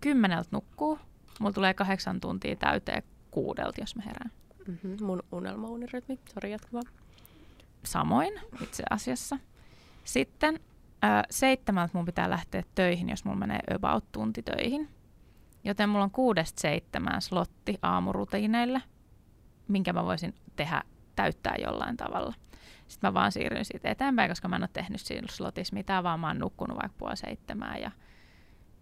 [0.00, 0.98] kymmeneltä nukkuu,
[1.40, 4.30] mulla tulee kahdeksan tuntia täyteen kuudelta, jos mä herään.
[4.66, 5.04] Mm-hmm.
[5.04, 6.18] Mun unelmaunirytmi.
[6.34, 6.84] Sori, jatka vaan.
[7.84, 9.38] Samoin itse asiassa.
[10.04, 10.60] Sitten
[11.04, 14.88] öö, seitsemältä mun pitää lähteä töihin, jos mulla menee about tunti töihin.
[15.64, 18.82] Joten mulla on kuudesta seitsemään slotti aamurutiineille,
[19.68, 20.82] minkä mä voisin tehdä,
[21.16, 22.34] täyttää jollain tavalla.
[22.88, 26.20] Sitten mä vaan siirryn siitä eteenpäin, koska mä en ole tehnyt siinä slotissa mitään, vaan
[26.20, 27.90] mä oon nukkunut vaikka puoli seitsemään ja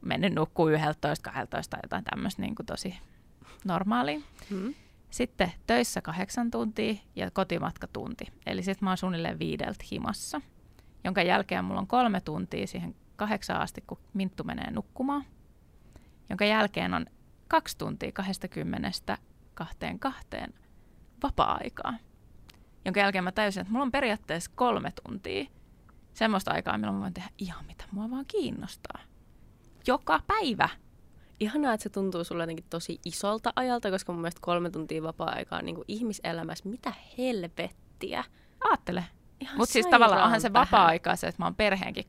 [0.00, 2.98] mennyt nukkuu 11, 12 tai jotain tämmöistä niin kuin tosi
[3.64, 4.20] normaalia.
[4.50, 4.74] Mm.
[5.10, 8.26] Sitten töissä kahdeksan tuntia ja kotimatka tunti.
[8.46, 10.40] Eli sitten mä oon suunnilleen viideltä himassa,
[11.04, 15.24] jonka jälkeen mulla on kolme tuntia siihen kahdeksaan asti, kun Minttu menee nukkumaan.
[16.30, 17.06] Jonka jälkeen on
[17.48, 19.18] kaksi tuntia kahdesta kymmenestä
[19.54, 20.54] kahteen kahteen
[21.22, 21.94] vapaa-aikaa.
[22.84, 25.46] Jonka jälkeen mä tajusin, että mulla on periaatteessa kolme tuntia
[26.14, 29.00] semmoista aikaa, milloin mä voin tehdä ihan mitä mua vaan kiinnostaa.
[29.86, 30.68] Joka päivä.
[31.40, 35.58] Ihanaa, että se tuntuu sulle jotenkin tosi isolta ajalta, koska mun mielestä kolme tuntia vapaa-aikaa
[35.58, 36.68] on niin ihmiselämässä.
[36.68, 38.24] Mitä helvettiä?
[38.70, 39.04] Aattele.
[39.56, 42.04] Mutta siis tavallaan onhan se vapaa-aikaa se, että mä oon perheenkin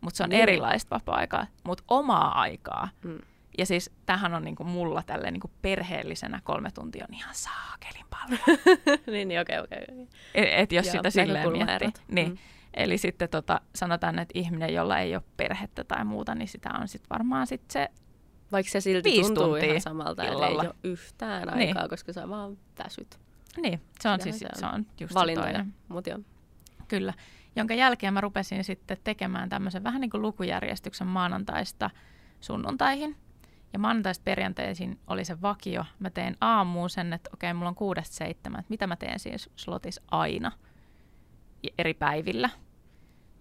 [0.00, 0.42] mutta se on Niin.
[0.42, 2.88] erilaista vapaa-aikaa, mutta omaa aikaa.
[3.04, 3.18] Mm.
[3.58, 8.58] Ja siis tähän on niinku mulla tälleen niinku perheellisenä kolme tuntia on ihan saakelin paljon.
[9.12, 9.82] niin, niin, okei, okei.
[9.82, 10.06] okei.
[10.34, 11.92] Et, et jos Joo, sitä silleen miettii.
[12.08, 12.28] Niin.
[12.28, 12.38] Mm.
[12.74, 16.88] Eli sitten tota, sanotaan, että ihminen, jolla ei ole perhettä tai muuta, niin sitä on
[16.88, 17.88] sitten varmaan sit se,
[18.52, 21.68] Vaikka se silti tuntuu ihan samalta, ei ole yhtään Niin.
[21.68, 23.18] aikaa, koska sä vaan väsyt.
[23.62, 24.86] niin, se on Sitähän siis se se on.
[25.00, 26.18] just Valintoja, mutta joo.
[26.90, 27.14] Kyllä.
[27.56, 31.90] Jonka jälkeen mä rupesin sitten tekemään tämmöisen vähän niin kuin lukujärjestyksen maanantaista
[32.40, 33.16] sunnuntaihin.
[33.72, 35.84] Ja maanantaista perjantaisin oli se vakio.
[35.98, 40.02] Mä tein aamuun sen, että okei, mulla on kuudesta seitsemän, mitä mä teen siinä slotissa
[40.10, 40.52] aina
[41.62, 42.50] ja eri päivillä.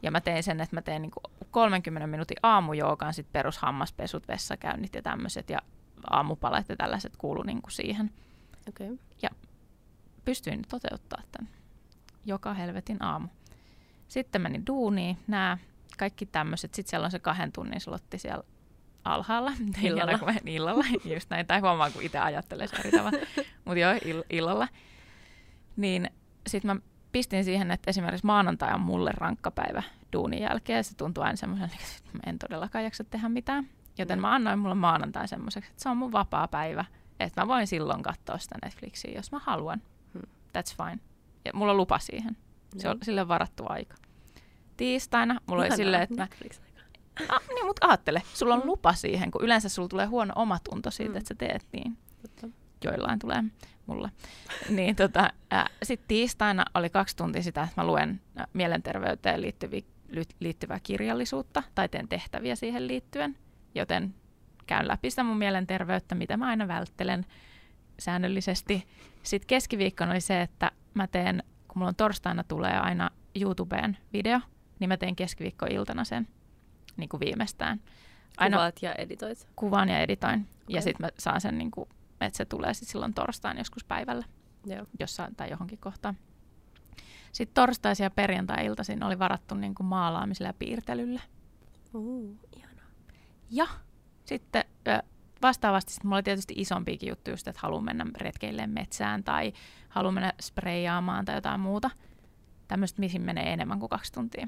[0.03, 4.95] Ja mä tein sen, että mä teen niin kuin 30 minuutin aamujoogaan, sitten perushammaspesut, vessakäynnit
[4.95, 5.49] ja tämmöiset.
[5.49, 5.59] Ja
[6.09, 8.11] aamupalat ja tällaiset kuulu niin kuin siihen.
[8.69, 8.97] Okay.
[10.25, 11.59] Pystyin toteuttaa tämän
[12.25, 13.27] joka helvetin aamu.
[14.09, 15.57] Sitten menin duuniin, nämä
[15.97, 16.73] kaikki tämmöiset.
[16.73, 18.43] Sitten siellä on se kahden tunnin slotti siellä
[19.05, 19.51] alhaalla.
[19.81, 20.17] Illalla.
[20.17, 21.47] Kun mä- illalla, just näin.
[21.47, 23.17] Tai huomaa, kun itse ajattelee se eri tavalla.
[23.65, 24.67] Mutta joo, ill- illalla.
[25.75, 26.09] Niin
[26.47, 26.81] sitten mä
[27.11, 29.83] pistin siihen, että esimerkiksi maanantai on mulle rankka päivä
[30.13, 30.83] duunin jälkeen.
[30.83, 33.67] Se tuntuu aina semmoisen, että mä en todellakaan jaksa tehdä mitään.
[33.97, 36.85] Joten mä annoin mulle maanantai semmoiseksi, että se on mun vapaa päivä.
[37.19, 39.81] Että mä voin silloin katsoa sitä Netflixiä, jos mä haluan.
[40.13, 40.21] Hmm.
[40.57, 40.99] That's fine.
[41.45, 42.37] Ja mulla on lupa siihen.
[42.77, 43.95] Se on sille varattu aika.
[44.77, 46.27] Tiistaina mulla oli Ihanaa, silleen, että
[47.29, 48.65] ah, niin, mutta ajattele, sulla on Mm.
[48.67, 51.17] lupa siihen, kun yleensä sulla tulee huono omatunto siitä, Mm.
[51.17, 51.97] että sä teet niin.
[52.21, 52.47] Totta.
[52.83, 53.43] Joillain tulee
[53.85, 54.11] mulle.
[54.69, 55.29] niin tota,
[55.83, 59.81] sitten tiistaina oli kaksi tuntia sitä, että mä luen ä, mielenterveyteen liittyviä,
[60.39, 63.37] liittyvää kirjallisuutta tai teen tehtäviä siihen liittyen,
[63.75, 64.15] joten
[64.67, 67.25] käyn läpi sitä mun mielenterveyttä, mitä mä aina välttelen
[67.99, 68.87] säännöllisesti.
[69.23, 73.09] Sitten keskiviikkona oli se, että mä teen, kun mulla on torstaina tulee aina
[73.41, 74.39] YouTubeen video,
[74.79, 76.27] niin mä teen keskiviikkoiltana sen
[76.97, 77.81] niin kuin viimeistään.
[78.37, 79.47] Aina Kuvaat ja editoit.
[79.55, 80.39] kuvaan ja editoin.
[80.39, 80.49] Okay.
[80.67, 81.89] Ja sitten mä saan sen, niin kuin,
[82.21, 84.25] että se tulee sitten silloin torstaina joskus päivällä
[84.65, 84.85] Joo.
[84.99, 86.17] jossain tai johonkin kohtaan.
[87.31, 91.21] Sitten torstaisin ja perjantai-iltaisin oli varattu niin kuin maalaamiselle ja piirtelylle.
[91.93, 92.85] Uh, ihanaa.
[93.49, 93.67] Ja
[94.25, 95.03] sitten ö,
[95.41, 99.53] vastaavasti sit mulla oli tietysti isompiakin juttuja, just, että haluan mennä retkeilleen metsään tai
[99.89, 101.89] haluan mennä spreijaamaan tai jotain muuta.
[102.67, 104.47] Tämmöistä, mihin menee enemmän kuin kaksi tuntia.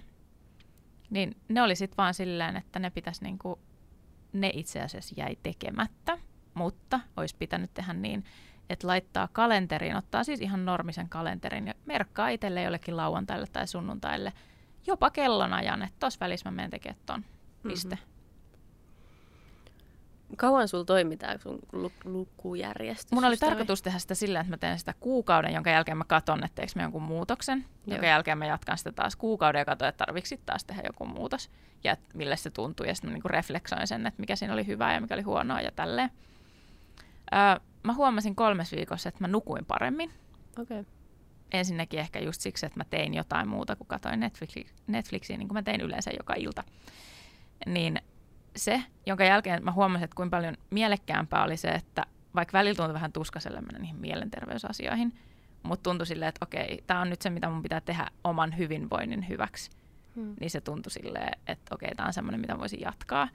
[1.09, 3.59] Niin ne oli sitten vaan silleen, että ne pitäisi niinku
[4.33, 6.17] ne itse asiassa jäi tekemättä,
[6.53, 8.23] mutta olisi pitänyt tehdä niin,
[8.69, 14.33] että laittaa kalenteriin, ottaa siis ihan normisen kalenterin ja merkkaa itselle jollekin lauantaille tai sunnuntaille
[14.87, 17.25] jopa kellonajan, että tuossa välissä mä menen tekemään ton.
[17.63, 17.95] Piste.
[17.95, 18.10] Mm-hmm.
[20.37, 23.11] Kauan sulla toimi tämä sun lu- lukujärjestys?
[23.11, 26.43] Mun oli tarkoitus tehdä sitä sillä, että mä teen sitä kuukauden, jonka jälkeen mä katon,
[26.43, 27.57] että teekö mä jonkun muutoksen.
[27.59, 27.95] Joo.
[27.95, 31.49] Jonka jälkeen mä jatkan sitä taas kuukauden ja katson, että tarvitsi taas tehdä joku muutos.
[31.83, 32.85] Ja mille se tuntuu.
[32.85, 35.61] Ja sitten mä niinku refleksoin sen, että mikä siinä oli hyvää ja mikä oli huonoa
[35.61, 36.11] ja tälleen.
[37.33, 37.39] Öö,
[37.83, 40.11] mä huomasin kolmes viikossa, että mä nukuin paremmin.
[40.59, 40.85] Okay.
[41.51, 45.55] Ensinnäkin ehkä just siksi, että mä tein jotain muuta kuin katoin Netflixi, Netflixiä, niin kuin
[45.55, 46.63] mä tein yleensä joka ilta.
[47.65, 48.01] Niin
[48.55, 52.93] se, jonka jälkeen mä huomasin, että kuinka paljon mielekkäämpää oli se, että vaikka välillä tuntui
[52.93, 55.13] vähän tuskaselle mennä niihin mielenterveysasioihin,
[55.63, 59.29] mutta tuntui silleen, että okei, tämä on nyt se, mitä mun pitää tehdä oman hyvinvoinnin
[59.29, 59.71] hyväksi.
[60.15, 60.35] Hmm.
[60.39, 63.27] Niin se tuntui silleen, että okei, tämä on semmoinen, mitä voisin jatkaa.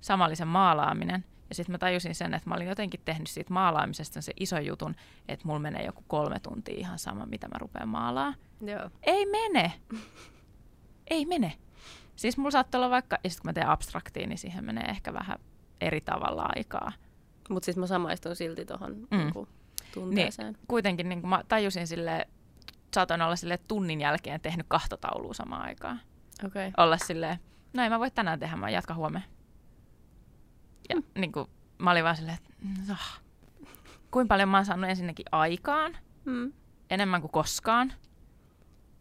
[0.00, 1.24] Sama oli se maalaaminen.
[1.48, 4.94] Ja sitten mä tajusin sen, että mä olin jotenkin tehnyt siitä maalaamisesta se iso jutun,
[5.28, 8.34] että mulla menee joku kolme tuntia ihan sama, mitä mä rupean maalaa.
[8.60, 8.90] Joo.
[9.02, 9.72] Ei mene.
[11.10, 11.52] Ei mene.
[12.16, 15.12] Siis mulla saattaa olla vaikka, ja sitten kun mä teen abstraktiin, niin siihen menee ehkä
[15.12, 15.38] vähän
[15.80, 16.92] eri tavalla aikaa.
[17.50, 19.18] Mutta sitten mä samaistun silti tuohon mm.
[19.18, 19.48] niin
[19.94, 20.52] tunteeseen.
[20.52, 22.28] Niin, kuitenkin niin mä tajusin sille,
[22.94, 26.00] saatoin olla sille tunnin jälkeen tehnyt kahta taulua samaan aikaan.
[26.46, 26.70] Okay.
[26.76, 27.38] Olla silleen,
[27.72, 29.28] no ei mä voi tänään tehdä, mä jatkan huomenna.
[30.88, 31.02] Ja mm.
[31.18, 31.46] niin kuin,
[31.78, 33.20] mä olin vaan silleen, että oh,
[34.10, 36.52] kuinka paljon mä oon saanut ensinnäkin aikaan, mm.
[36.90, 37.92] enemmän kuin koskaan.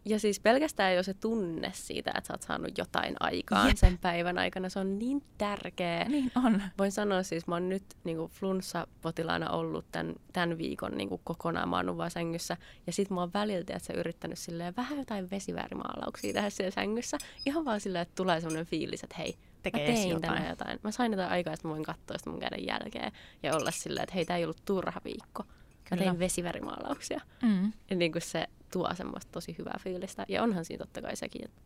[0.06, 3.78] Ja siis pelkästään jo se tunne siitä, että sä oot saanut jotain aikaan Jep.
[3.78, 6.06] sen päivän aikana, se on niin tärkeä.
[6.10, 6.64] Niin on.
[6.78, 11.22] Voin sanoa siis, mä oon nyt niin kuin flunssa-potilaana ollut tämän, tämän viikon niin kuin
[11.24, 12.58] kokonaan, mä oon vaan sängyssä.
[12.88, 17.18] Ja sit mä oon väliltä, että sä yrittänyt silleen vähän jotain vesiväärimaalauksia tehdä siellä sängyssä.
[17.46, 20.50] Ihan vaan silleen, että tulee semmoinen fiilis, että hei, Tekee mä tein jotain.
[20.50, 20.80] jotain.
[20.84, 23.12] Mä sain jotain aikaa, että mä voin katsoa sitä mun käden jälkeen
[23.44, 25.44] ja olla silleen, että hei, tää ei ollut turha viikko.
[25.92, 27.22] Mä tein vesivärimaalauksia.
[27.42, 27.74] Mm.
[27.90, 30.26] Ja niin kuin se tuo semmoista tosi hyvää fiilistä.
[30.28, 31.62] Ja onhan siinä totta kai sekin, että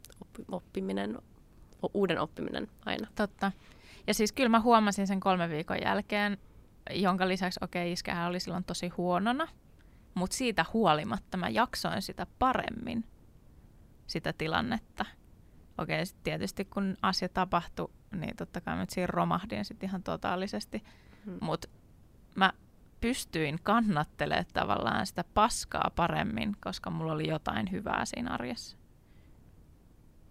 [0.52, 1.18] oppiminen,
[1.94, 3.08] uuden oppiminen aina.
[3.16, 3.52] Totta.
[4.08, 6.38] Ja siis kyllä mä huomasin sen kolmen viikon jälkeen,
[6.92, 9.48] jonka lisäksi okei, okay, iskähän oli silloin tosi huonona,
[10.14, 13.06] mutta siitä huolimatta mä jaksoin sitä paremmin,
[14.08, 15.06] sitä tilannetta.
[15.78, 20.84] Okei, okay, tietysti kun asia tapahtui, niin totta kai mä siinä romahdin sitten ihan totaalisesti.
[21.26, 21.38] Hmm.
[21.42, 21.68] Mutta
[22.36, 22.54] mä
[23.02, 28.78] pystyin kannattelemaan tavallaan sitä paskaa paremmin, koska mulla oli jotain hyvää siinä arjessa.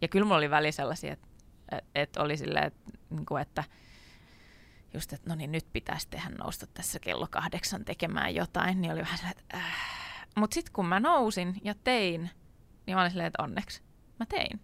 [0.03, 1.29] Ja kyllä mulla oli väli sellaisia, että,
[1.95, 3.65] että oli silleen, että, niin kuin, että
[4.95, 9.01] just, että no niin, nyt pitäisi tehdä nousta tässä kello kahdeksan tekemään jotain, niin oli
[9.01, 10.05] vähän sellainen, että äh.
[10.37, 12.31] Mutta sitten kun mä nousin ja tein,
[12.87, 13.83] niin mä olin silleen, että onneksi
[14.19, 14.61] mä tein.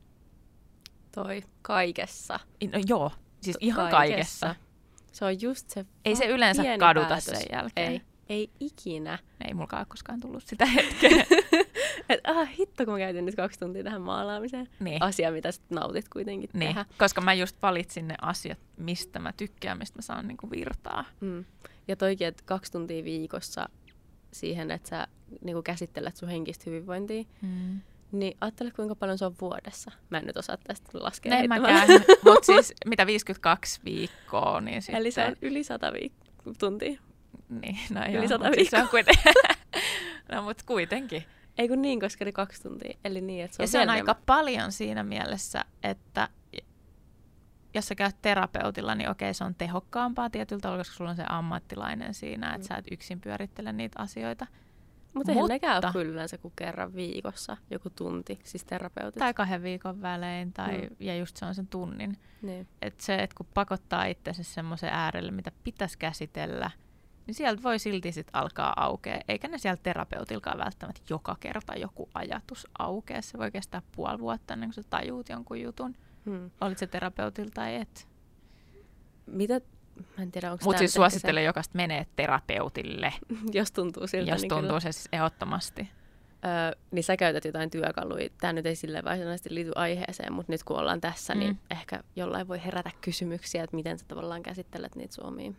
[1.14, 2.40] Toi kaikessa.
[2.72, 4.46] No joo, siis ihan kaikessa.
[4.46, 4.70] kaikessa.
[5.12, 7.24] Se on just se Ei se yleensä kaduta päätös.
[7.24, 7.92] sen jälkeen.
[7.92, 9.18] Ei, ei ikinä.
[9.46, 11.26] Ei mulla koskaan tullut sitä hetkeä.
[12.08, 14.68] Et, ah, hitto, kun mä käytin nyt kaksi tuntia tähän maalaamiseen.
[14.80, 15.02] Niin.
[15.02, 16.68] Asia, mitä sä nautit kuitenkin niin.
[16.68, 16.84] tehdä.
[16.98, 21.04] Koska mä just valitsin ne asiat, mistä mä tykkään, mistä mä saan niinku virtaa.
[21.20, 21.44] Mm.
[21.88, 23.68] Ja toikin, että kaksi tuntia viikossa
[24.32, 25.06] siihen, että sä
[25.44, 27.24] niinku käsittelet sun henkistä hyvinvointia.
[27.42, 27.80] Mm.
[28.12, 29.90] Niin ajattele, kuinka paljon se on vuodessa.
[30.11, 31.36] Mä en nyt osaa tästä laskea.
[31.36, 31.88] En mäkään,
[32.24, 35.00] mutta siis mitä 52 viikkoa, niin sitten...
[35.00, 37.00] Eli se on yli 100 viik- tuntia.
[37.48, 38.54] Niin, no yli joo, 100 viikkoa.
[38.54, 39.32] Siis on kuitenkin.
[40.32, 41.24] no mutta kuitenkin.
[41.58, 42.98] Ei kun niin, koska oli kaksi tuntia.
[43.04, 46.28] Eli niin, että se on Ja se on aika paljon siinä mielessä, että
[47.74, 51.24] jos sä käyt terapeutilla, niin okei, se on tehokkaampaa tietyllä tavalla, koska sulla on se
[51.28, 52.68] ammattilainen siinä, että mm.
[52.68, 54.46] sä et yksin pyörittele niitä asioita.
[55.14, 59.18] Mutta eihän nekään ole kyllä yleensä kuin kerran viikossa, joku tunti, siis terapeutit.
[59.18, 60.96] Tai kahden viikon välein, tai, mm.
[61.00, 62.16] ja just se on sen tunnin.
[62.42, 62.68] Niin.
[62.82, 66.70] Että se, että kun pakottaa itsensä semmoisen äärelle, mitä pitäisi käsitellä,
[67.26, 69.20] niin sieltä voi silti sit alkaa aukea.
[69.28, 73.22] Eikä ne sieltä terapeutilkaan välttämättä joka kerta joku ajatus aukea.
[73.22, 75.96] Se voi kestää puoli vuotta ennen kuin sä tajuut jonkun jutun.
[76.24, 76.50] Hmm.
[76.61, 78.08] Olit se terapeutilta tai et.
[79.26, 79.61] Mitä
[80.16, 81.46] Mä en tiedä, onko Mutta siis suosittelen se...
[81.46, 83.12] jokaista menee terapeutille.
[83.53, 84.30] jos tuntuu siltä.
[84.30, 84.80] Jos niin tuntuu kyllä.
[84.80, 85.88] se siis ehdottomasti.
[86.44, 88.28] Öö, niin sä käytät jotain työkaluja.
[88.40, 91.57] Tämä nyt ei silleen varsinaisesti liity aiheeseen, mutta nyt kun ollaan tässä, niin mm.
[91.57, 95.53] niin ehkä jollain voi herätä kysymyksiä, että miten sä tavallaan käsittelet niitä suomia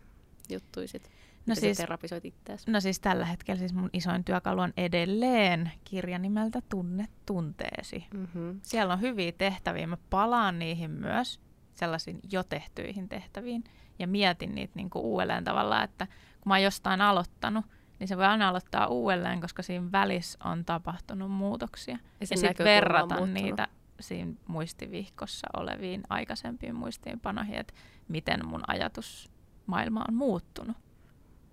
[0.50, 1.10] juttuja sit.
[1.46, 2.70] No siis, terapisoit itseäsi?
[2.70, 8.04] No siis tällä hetkellä siis mun isoin työkalu on edelleen kirja nimeltä Tunne tunteesi.
[8.14, 8.60] Mm-hmm.
[8.62, 9.86] Siellä on hyviä tehtäviä.
[9.86, 11.40] Mä palaan niihin myös,
[11.74, 13.64] sellaisiin jo tehtyihin tehtäviin
[14.02, 16.06] ja mietin niitä niin kuin uudelleen tavallaan, että
[16.40, 17.64] kun mä oon jostain aloittanut,
[17.98, 21.94] niin se voi aina aloittaa uudelleen, koska siinä välissä on tapahtunut muutoksia.
[21.94, 23.68] Ja, ja sitten verrata niitä
[24.00, 27.74] siinä muistivihkossa oleviin aikaisempiin muistiinpanoihin, että
[28.08, 30.76] miten mun ajatusmaailma on muuttunut,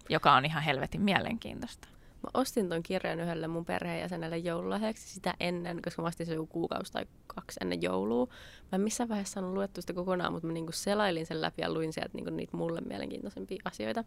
[0.09, 1.87] joka on ihan helvetin mielenkiintoista.
[2.23, 6.47] Mä ostin ton kirjan yhdelle mun perheenjäsenelle joululahjaksi sitä ennen, koska mä ostin se joku
[6.47, 8.25] kuukausi tai kaksi ennen joulua.
[8.71, 11.73] Mä en missään vaiheessa saanut luettua sitä kokonaan, mutta mä niinku selailin sen läpi ja
[11.73, 14.03] luin sieltä niinku niitä mulle mielenkiintoisempia asioita.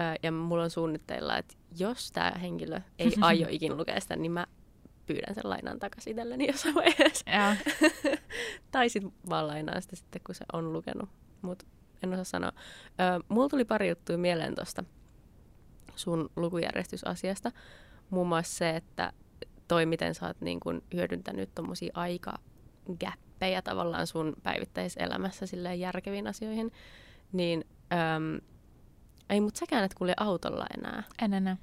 [0.00, 4.32] Öö, ja mulla on suunnitteilla, että jos tämä henkilö ei aio ikin lukea sitä, niin
[4.32, 4.46] mä
[5.06, 7.30] pyydän sen lainan takaisin itselleni jossain vaiheessa.
[7.30, 7.56] Ja,
[8.72, 11.08] tai sitten vaan lainaan sitä sitten, kun se on lukenut.
[11.42, 11.66] Mutta
[12.02, 12.52] en osaa sanoa.
[13.00, 14.84] Öö, mulla tuli pari juttua mieleen tuosta
[15.96, 17.52] sun lukujärjestysasiasta.
[18.10, 19.12] Muun muassa se, että
[19.68, 26.72] toi, miten sä oot niin kun hyödyntänyt tommosia aikagäppejä tavallaan sun päivittäiselämässä silleen järkeviin asioihin,
[27.32, 28.40] niin öm,
[29.30, 31.02] ei, mutta säkään et kulje autolla enää.
[31.22, 31.56] en enää.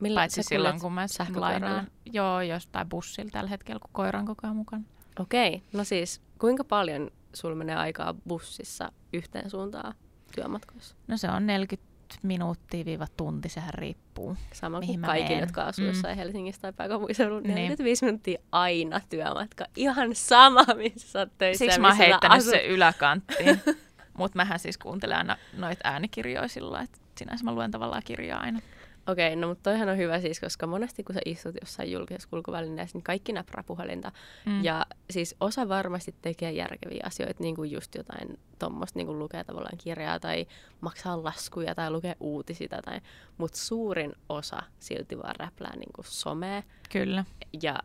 [0.00, 1.60] Millä Paitsi silloin, kun mä sähkökoiralla?
[1.60, 1.90] lainaan.
[2.12, 4.84] Joo, jostain bussilla tällä hetkellä, kun koira on koko ajan mukana.
[5.20, 9.94] Okei, no siis kuinka paljon sulla menee aikaa bussissa yhteen suuntaan
[10.34, 10.96] työmatkoissa?
[11.08, 14.36] No se on 40 minuuttia viiva tunti, sehän riippuu.
[14.52, 15.40] Sama kuin meen.
[15.40, 15.88] jotka asuu Mm.
[15.88, 17.40] jossain Helsingissä tai pääkaupunkiseudulla.
[17.40, 17.54] Niin.
[17.54, 19.64] 45 minuuttia aina työmatka.
[19.76, 22.50] Ihan sama, missä sä oot töissä Siksi mä oon heittänyt asut.
[22.50, 23.62] se yläkanttiin.
[24.18, 28.60] Mutta mähän siis kuuntelen aina noita äänikirjoja sillä että sinänsä mä luen tavallaan kirjaa aina.
[29.06, 32.98] Okei, no mutta toihan on hyvä siis, koska monesti kun sä istut jossain julkisessa kulkuvälineessä,
[32.98, 34.12] niin kaikki näprää puhelinta.
[34.46, 34.64] Mm.
[34.64, 39.44] Ja siis osa varmasti tekee järkeviä asioita, niin kuin just jotain tuommoista, niin kuin lukee
[39.44, 40.46] tavallaan kirjaa tai
[40.80, 42.82] maksaa laskuja tai lukee uutisita.
[42.84, 43.00] Tai,
[43.38, 47.24] mutta suurin osa silti vaan räplää niin kuin somea Kyllä.
[47.62, 47.78] ja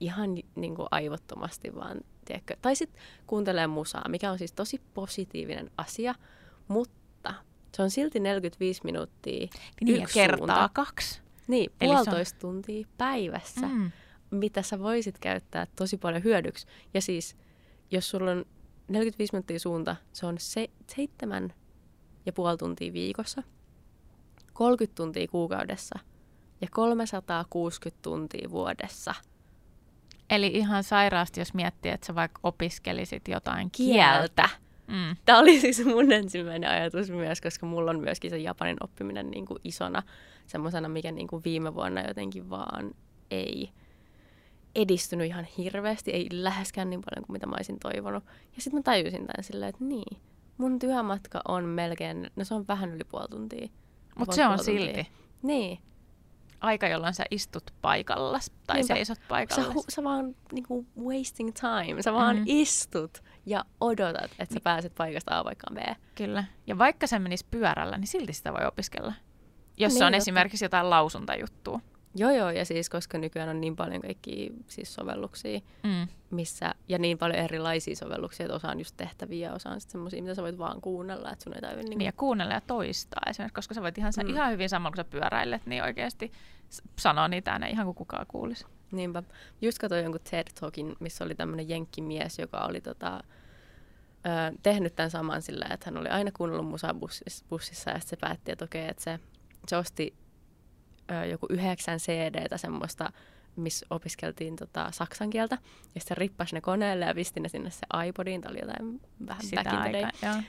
[0.00, 5.70] ihan niin kuin aivottomasti vaan, tiedätkö, tai sitten kuuntelee musaa, mikä on siis tosi positiivinen
[5.76, 6.14] asia,
[6.68, 6.94] mutta
[7.76, 9.48] se on silti 45 minuuttia
[9.80, 10.70] Niin, yksi kertaa suunta.
[10.72, 11.20] kaksi.
[11.48, 13.66] Niin, Eli se on- puolitoista tuntia päivässä.
[13.66, 13.90] Mm.
[14.30, 16.66] mitä sä voisit käyttää tosi paljon hyödyksi.
[16.94, 17.36] Ja siis,
[17.90, 18.44] jos sulla on
[18.88, 21.52] 45 minuuttia suunta, se on se, seitsemän
[22.26, 23.42] ja puoli tuntia viikossa,
[24.52, 25.98] 30 tuntia kuukaudessa
[26.60, 29.14] ja 360 tuntia vuodessa.
[30.30, 34.02] Eli ihan sairaasti, jos miettii, että sä vaikka opiskelisit jotain Kieltä.
[34.18, 34.48] kieltä.
[34.88, 35.16] Mm.
[35.24, 39.46] Tämä oli siis mun ensimmäinen ajatus myös, koska mulla on myöskin se japanin oppiminen niin
[39.46, 40.02] kuin isona
[40.46, 42.90] semmoisena, mikä niin kuin viime vuonna jotenkin vaan
[43.30, 43.70] ei
[44.74, 48.24] edistynyt ihan hirveästi, ei läheskään niin paljon kuin mitä mä olisin toivonut.
[48.56, 50.16] Ja sitten mä tajusin tämän silleen, että niin,
[50.58, 53.68] mun työmatka on melkein, no se on vähän yli puoli tuntia.
[54.18, 54.94] Mutta se on puoli tuntia.
[54.94, 55.10] silti
[55.42, 55.78] Niin,
[56.60, 58.94] aika, jolloin sä istut paikallas tai Niinpä.
[58.94, 59.74] seisot sä, paikallas.
[59.74, 62.44] hu- sä vaan niinku wasting time, sä vaan Mhm.
[62.46, 65.78] istut ja odotat, että sä pääset paikasta A paikkaan B.
[66.14, 66.44] Kyllä.
[66.66, 69.12] Ja vaikka se menisi pyörällä, niin silti sitä voi opiskella.
[69.76, 70.16] Jos Niin, se on totta.
[70.16, 71.80] esimerkiksi jotain lausuntajuttua.
[72.14, 76.08] Joo, joo, ja siis koska nykyään on niin paljon kaikkia siis sovelluksia, Mm.
[76.30, 79.92] missä, ja niin paljon erilaisia sovelluksia, että osa on just tehtäviä ja osa on sitten
[79.92, 82.60] semmoisia, mitä sä voit vaan kuunnella, että sun ei tarvitse Niin, niin ja kuunnella ja
[82.60, 84.30] toistaa esimerkiksi, koska sä voit ihan, Mm.
[84.30, 86.32] ihan hyvin samalla, kun sä pyöräilet, niin oikeasti
[86.98, 88.66] sanoa niitä ääneen ihan kuin kukaan kuulisi.
[88.92, 89.22] Niinpä.
[89.62, 93.22] Just katsoin jonkun TED Talkin, missä oli tämmöinen jenkkimies, joka oli tota,
[94.26, 98.16] ö, tehnyt tämän saman sillä, että hän oli aina kuunnellut musaa bussissa, bussissa ja se
[98.16, 99.20] päätti, että okei, että se,
[99.66, 100.14] se osti
[101.10, 103.12] ö, joku yhdeksän CDtä semmoista,
[103.60, 105.58] missä opiskeltiin tota, saksan kieltä.
[105.94, 109.44] Ja sitten rippasi ne koneelle ja pisti ne sinne se iPodiin, tai oli jotain vähän
[109.44, 110.42] Sitä aikaa,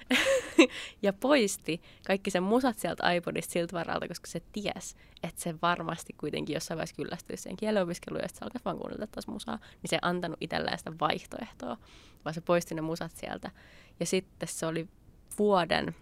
[1.04, 6.14] ja poisti kaikki sen musat sieltä iPodista siltä varalta, koska se ties, että se varmasti
[6.14, 9.90] kuitenkin jossain vaiheessa kyllästyisi siihen kielenopiskeluun, ja sitten se alkaisi vaan kuunnella taas musaa, niin
[9.90, 11.78] se ei antanut itselleen sitä vaihtoehtoa,
[12.26, 13.52] vaan se poisti ne musat sieltä.
[14.00, 14.88] Ja sitten se oli
[15.38, 15.96] vuoden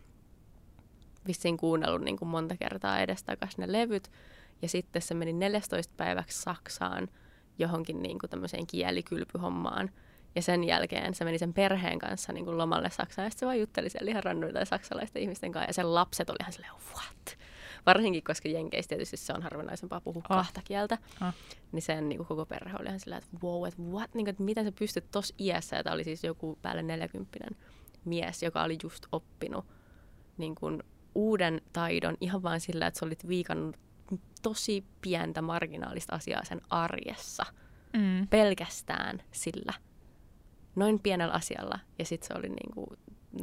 [1.27, 4.11] vissiin kuunnellut niin kuin monta kertaa edestakaisin ne levyt,
[4.61, 7.07] ja sitten se meni 14 päiväksi Saksaan
[7.59, 9.91] johonkin niin kuin tämmöiseen kielikylpyhommaan,
[10.35, 13.45] ja sen jälkeen se meni sen perheen kanssa niin kuin lomalle Saksaan, ja sitten se
[13.45, 16.73] vaan jutteli siellä ihan rannuilla tai saksalaisten ihmisten kanssa, ja sen lapset oli ihan silleen,
[16.93, 17.37] what?
[17.85, 20.35] Varsinkin, koska Jenkeissä tietysti se on harvinaisempaa puhua Oh.
[20.35, 20.97] kahta kieltä,
[21.27, 21.33] Oh.
[21.71, 24.13] niin sen niin kuin koko perhe oli ihan silleen, että wow, että what?
[24.13, 27.39] Niin kuin, että miten sä pystyt tossa iässä, ja tämä oli siis joku päälle 40
[28.05, 29.65] mies, joka oli just oppinut
[30.37, 30.83] niin kuin
[31.15, 33.75] uuden taidon ihan vain sillä, että sä olit viikannut
[34.49, 37.43] tosi pientä marginaalista asiaa sen arjessa
[37.93, 38.27] Mm.
[38.27, 39.73] pelkästään sillä,
[40.75, 41.79] noin pienellä asialla.
[41.99, 42.87] Ja sitten se oli niin kuin,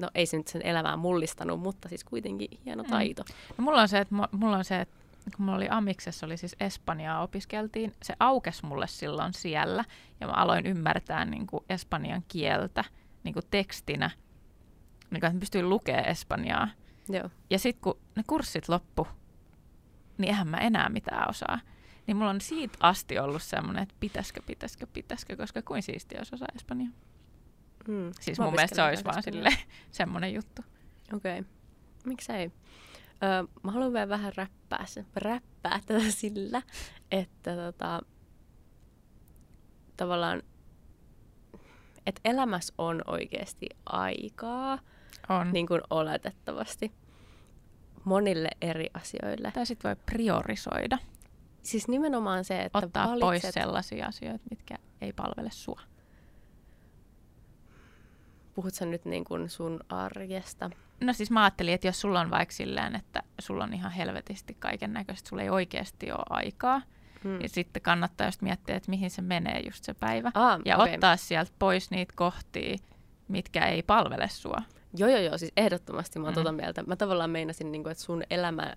[0.00, 2.88] no ei se nyt sen elämää mullistanut, mutta siis kuitenkin hieno Mm.
[2.90, 3.22] taito.
[3.59, 4.94] No, mulla on se, että mu- mulla on se, että
[5.36, 9.84] kun mulla oli Amiksessa, oli siis Espanjaa opiskeltiin, se aukesi mulle silloin siellä,
[10.20, 12.84] ja mä aloin ymmärtää niin kuin espanjan kieltä
[13.24, 14.11] niin kuin tekstinä,
[15.11, 16.68] niin kuin, että mä pystyin lukemaan espanjaa.
[17.09, 17.30] Joo.
[17.50, 19.07] Ja sitten kun ne kurssit loppu,
[20.19, 21.61] niin eihän mä enää mitään osaa.
[22.07, 26.33] Niin mulla on siitä asti ollut semmoinen, että pitäisikö, pitäisikö, pitäisikö, koska kuin siistiä jos
[26.33, 26.91] osaa Espanjaa.
[27.89, 28.12] Mm.
[28.21, 29.51] Siis Mä mun mielestä se olisi vaan sille
[29.91, 30.62] semmoinen juttu.
[31.12, 31.41] Okei.
[31.41, 31.53] Okay.
[32.05, 32.53] Miksei?
[33.23, 36.62] Öö, mä haluan vielä vähän räppää, se, räppää tätä sillä,
[37.11, 38.03] että tota,
[39.97, 40.43] tavallaan,
[42.07, 44.79] että elämässä on oikeasti aikaa,
[45.29, 45.53] On.
[45.53, 46.93] Niin kuin oletettavasti,
[48.05, 49.50] monille eri asioille.
[49.55, 50.98] Tai sitten voi priorisoida.
[51.62, 55.80] Siis nimenomaan se, että Ottaa valitset, pois sellaisia asioita, mitkä ei palvele sua.
[58.55, 60.70] puhut sä nyt niin kuin sun arjesta?
[61.00, 64.57] No siis mä ajattelin, että jos sulla on vaikka silleen, että sulla on ihan helvetisti
[64.59, 66.82] kaiken näköistä, sulla ei oikeasti ole aikaa,
[67.24, 67.40] Hmm.
[67.40, 70.30] ja sitten kannattaa just miettiä, että mihin se menee just se päivä.
[70.34, 70.94] Ah, Ja okei.
[70.94, 72.76] ottaa sieltä pois niitä kohtia,
[73.28, 74.62] mitkä ei palvele sua.
[74.97, 76.34] Joo, joo, joo, siis ehdottomasti mä oon Mm.
[76.34, 76.82] tota mieltä.
[76.86, 78.74] Mä tavallaan meinasin, niin kuin, että sun elämä,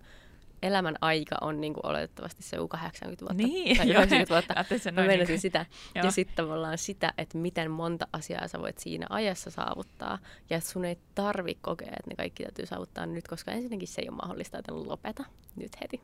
[0.63, 4.53] elämän aika on niin kuin, oletettavasti se joku 80 vuotta Niin, tai joo, 90 vuotta.
[4.57, 5.65] ajattelin sen Mä noin meinasin niin sitä.
[5.95, 6.05] Joo.
[6.05, 10.19] Ja sitten tavallaan sitä, että miten monta asiaa sä voit siinä ajassa saavuttaa.
[10.49, 14.01] Ja että sun ei tarvi kokea, että ne kaikki täytyy saavuttaa nyt, koska ensinnäkin se
[14.01, 15.23] ei ole mahdollista, että lopeta
[15.55, 16.01] nyt heti.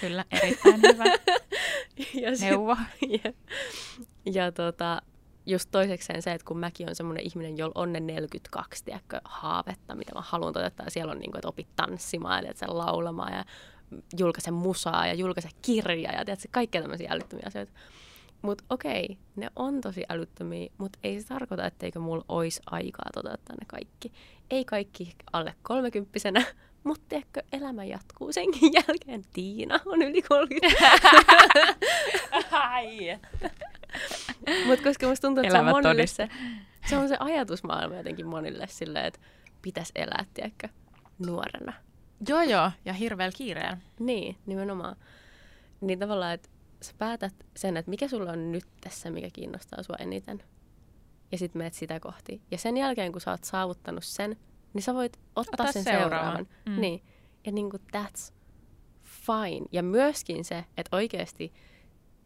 [0.00, 1.04] Kyllä, erittäin hyvä
[2.22, 2.76] ja sit- neuvo.
[3.24, 3.32] ja,
[4.32, 5.02] ja tota,
[5.48, 9.94] just toisekseen se, että kun mäkin on semmoinen ihminen, jolla on ne 42 tiedätkö, haavetta,
[9.94, 10.90] mitä mä haluan toteuttaa.
[10.90, 13.44] Siellä on niin kuin, että opit tanssimaan ja tiedätkö, laulamaan ja
[14.18, 17.72] julkaise musaa ja julkaise kirjaa ja tiedätkö, kaikkea tämmöisiä älyttömiä asioita.
[18.42, 23.56] Mutta okei, ne on tosi älyttömiä, mutta ei se tarkoita, etteikö mulla olisi aikaa toteuttaa
[23.56, 24.12] ne kaikki.
[24.50, 26.44] Ei kaikki alle kolmekymppisenä,
[26.84, 29.22] mutta tiedätkö, elämä jatkuu senkin jälkeen.
[29.32, 30.78] Tiina on yli 30.
[32.50, 33.18] Ai.
[34.66, 36.28] Mutta koska musta tuntuu, että se on monille se,
[36.88, 39.20] se on se ajatusmaailma jotenkin monille silleen, että
[39.62, 40.68] pitäisi elää, tiedätkö,
[41.26, 41.72] nuorena.
[42.28, 43.78] Joo, joo, ja hirveällä kiireellä.
[43.98, 44.96] Niin, nimenomaan.
[45.80, 46.48] Niin tavallaan, että
[46.82, 50.42] sä päätät sen, että mikä sulla on nyt tässä, mikä kiinnostaa sua eniten.
[51.32, 52.42] Ja sit meet sitä kohti.
[52.50, 54.36] Ja sen jälkeen, kun sä oot saavuttanut sen,
[54.74, 56.08] niin sä voit ottaa, Ottaa sen seuraavan.
[56.10, 56.46] seuraavan.
[56.68, 56.80] Mm.
[56.80, 57.02] Niin.
[57.46, 58.32] Ja niin kuin that's
[59.04, 59.66] fine.
[59.72, 61.52] Ja myöskin se, että oikeasti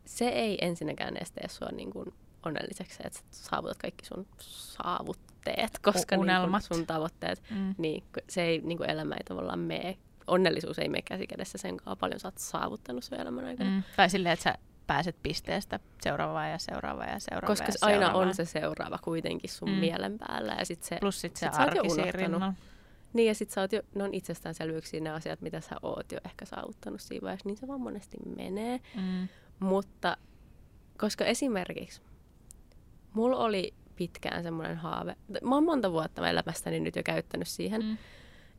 [0.05, 2.15] se ei ensinnäkään edes tee sua niin kuin
[2.47, 7.75] onnelliseksi, se, että sä saavutat kaikki sun saavutteet, koska niin kuin sun tavoitteet, Mm.
[7.79, 11.77] niin se ei, niin kuin elämä ei tavallaan mene, onnellisuus ei mene käsi kädessä sen
[11.77, 13.71] kanssa, paljon sä oot saavuttanut sun elämän aikana.
[13.71, 13.83] Mm.
[13.97, 14.55] Tai silleen, että sä
[14.87, 18.29] pääset pisteestä seuraavaan ja seuraavaan ja seuraavaan Koska ja se aina seuraavaan.
[18.29, 19.75] on se seuraava kuitenkin sun Mm.
[19.75, 20.57] mielen päällä.
[20.59, 22.15] Ja sit se, Plus sit se sit sä oot jo arki siinä unohtanut.
[22.33, 22.55] rinnalla.
[23.13, 26.19] niin ja sit sä oot jo, ne on itsestäänselvyyksiä ne asiat, mitä sä oot jo
[26.25, 28.81] ehkä saavuttanut siinä vaiheessa, niin se vaan monesti menee.
[28.97, 29.29] Mm.
[29.61, 30.17] Mutta
[30.99, 32.03] koska esimerkiksi
[33.15, 37.97] mulla oli pitkään semmoinen haave, mä oon monta vuotta elämästäni nyt jo käyttänyt siihen, Mm.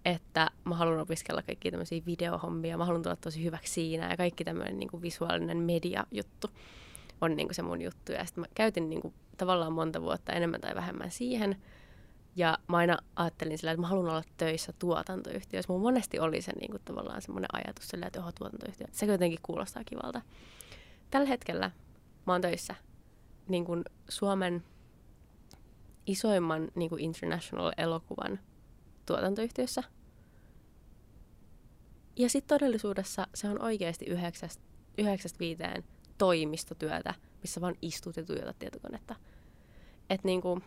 [0.06, 4.44] Että mä haluan opiskella kaikkia tämmöisiä videohommia, mä haluan tulla tosi hyväksi siinä ja kaikki
[4.44, 6.48] tämmöinen niin visuaalinen media-juttu
[7.22, 8.12] on niin kuin se mun juttu.
[8.12, 11.56] Ja sitten mä käytin niin kuin, tavallaan monta vuotta enemmän tai vähemmän siihen.
[12.36, 15.74] Ja mä aina ajattelin sillä, että mä haluan olla töissä tuotantoyhtiössä.
[15.74, 18.88] Mulla monesti oli se niin kuin, tavallaan semmoinen ajatus sillä, että oho, tuotantoyhtiö.
[18.92, 20.22] Se jotenkin kuulostaa kivalta.
[21.10, 21.72] Tällä hetkellä
[22.28, 22.76] mä oon töissä
[23.48, 24.64] niin kuin Suomen
[26.06, 28.40] isoimman niin kuin international-elokuvan
[29.06, 29.84] tuotantoyhtiössä.
[32.16, 34.64] Ja sitten todellisuudessa se on oikeasti yhdeksästä,
[34.98, 35.84] yhdeksästä viiteen
[36.18, 39.16] toimistotyötä, missä vaan istut ja tuijotat tietokonetta.
[40.10, 40.60] Et niinku,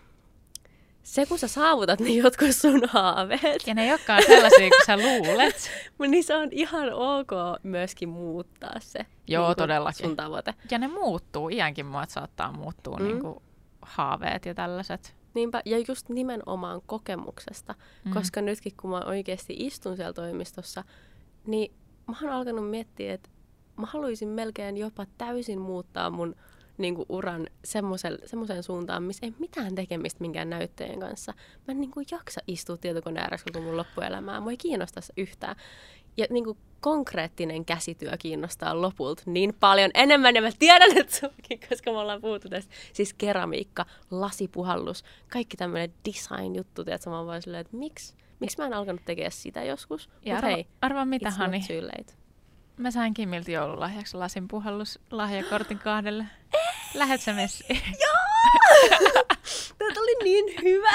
[1.02, 4.96] se kun sä saavutat ne jotkut sun haaveet, Ja ne ei olekaan sellaisia kuin sä
[4.96, 5.70] luulet.
[6.10, 7.30] niin se on ihan ok
[7.62, 10.06] myöskin muuttaa se Joo, niinku, todellakin.
[10.06, 10.54] sun tavoite.
[10.70, 13.02] Ja ne muuttuu, iänkin muot saattaa muuttua Mm.
[13.02, 13.08] mm.
[13.08, 13.42] niin kuin
[13.82, 15.16] haaveet ja tällaiset.
[15.36, 17.74] Niinpä, ja just nimenomaan kokemuksesta,
[18.04, 18.12] Mm.
[18.12, 20.84] koska nytkin kun mä oikeasti istun siellä toimistossa,
[21.46, 21.72] niin
[22.08, 23.30] mä oon alkanut miettiä, että
[23.76, 26.34] mä haluaisin melkein jopa täysin muuttaa mun
[26.78, 31.32] niin kuin uran semmoiseen suuntaan, missä ei mitään tekemistä minkään näytteen kanssa.
[31.68, 34.40] Mä en niin kuin jaksa istua tietokoneen ääressä koko mun loppuelämää.
[34.40, 35.56] Mua ei kiinnosta se yhtään.
[36.16, 41.60] Ja niin kuin konkreettinen käsityö kiinnostaa lopulta niin paljon enemmän, ja mä tiedän, että suakin,
[41.68, 42.74] koska me ollaan puhuttu tästä.
[42.92, 48.74] Siis keramiikka, lasipuhallus, kaikki tämmöinen design-juttu, tiedätkö, mä vaan silleen, että miksi, miksi mä en
[48.74, 50.10] alkanut tekemään sitä joskus?
[50.24, 51.60] Ja Mut arva, hei, arva mitä, Hani?
[52.76, 56.24] Mä sain Kimiltä joululahjaksi lasin puhallus lahjakortin kahdelle.
[56.94, 57.80] Lähet sä messiin?
[59.78, 60.90] Tämä oli niin hyvä.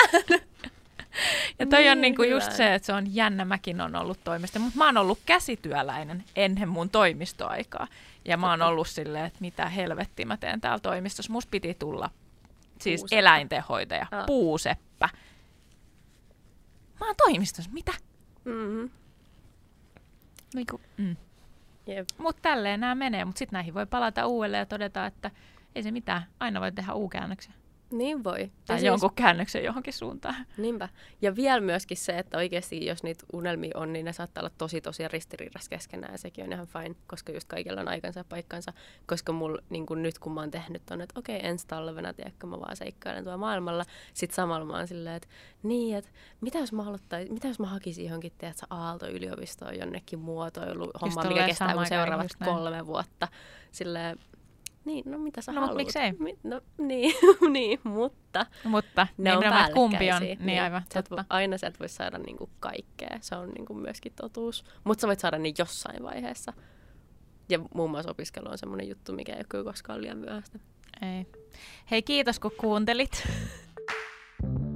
[1.59, 2.33] Ja toi on Niin niinku hyvä.
[2.35, 3.45] just se, että se on jännä.
[3.45, 7.87] Mäkin on ollut toimisto, mutta mä oon ollut käsityöläinen ennen mun toimistoaikaa.
[8.25, 11.31] Ja mä oon ollut silleen, että mitä helvettiä mä teen täällä toimistossa.
[11.31, 12.09] Musta piti tulla
[12.79, 13.19] siis Puuseppä.
[13.19, 14.25] eläintenhoitaja, Aa.
[14.25, 15.09] puuseppä.
[16.99, 17.91] Mä oon toimistossa, mitä?
[18.45, 18.89] Mm-hmm.
[20.55, 21.15] Niinku, mm.
[21.87, 22.07] Jep.
[22.17, 25.31] Mutta tälleen nämä menee, mutta sitten näihin voi palata uudelleen ja todeta, että
[25.75, 27.53] ei se mitään, aina voi tehdä U-käännöksen.
[27.91, 28.41] Niin voi.
[28.41, 28.87] Ja Tai siis...
[28.87, 30.35] jonkun käännöksen johonkin suuntaan.
[30.57, 30.89] Niinpä.
[31.21, 34.81] Ja vielä myöskin se, että oikeasti jos niitä unelmia on, niin ne saattaa olla tosi
[34.81, 38.73] tosi ristiriidassa keskenään ja sekin on ihan fine, koska just kaikilla on aikansa ja paikkansa.
[39.07, 42.47] Koska mulla niin kun nyt kun mä oon tehnyt on, että okei ensi talvena, tiedätkö,
[42.47, 43.85] mä vaan seikkailen tuolla maailmalla.
[44.13, 45.27] Sitten samalla mä oon silleen, että
[45.63, 46.09] niin, että
[46.41, 51.75] mitä jos mä, aloittais, mitä jos mä hakisin johonkin, tiedätkö, Aalto-yliopistoon jonnekin muotoiluhommaan, mikä kestää
[51.75, 53.27] mun seuraavat kolme vuotta.
[53.71, 54.19] Silleen,
[54.85, 55.77] niin, no mitä sä no, haluat?
[55.77, 56.11] miksei?
[56.11, 57.15] Mi- no niin,
[57.53, 60.45] niin, mutta Mutta ne on nimenomaan, että kumpi on, päällekkäisiä.
[60.45, 61.25] niin, aivan, Sä totta.
[61.29, 64.63] aina sä et voi saada niinku kaikkea, se on niinku myöskin totuus.
[64.83, 66.53] Mutta sä voit saada ne jossain vaiheessa.
[67.49, 70.59] Ja muun muassa opiskelu on semmoinen juttu, mikä ei ole kyllä koskaan liian myöhäistä.
[71.01, 71.25] Ei.
[71.91, 73.27] Hei, kiitos kun kuuntelit.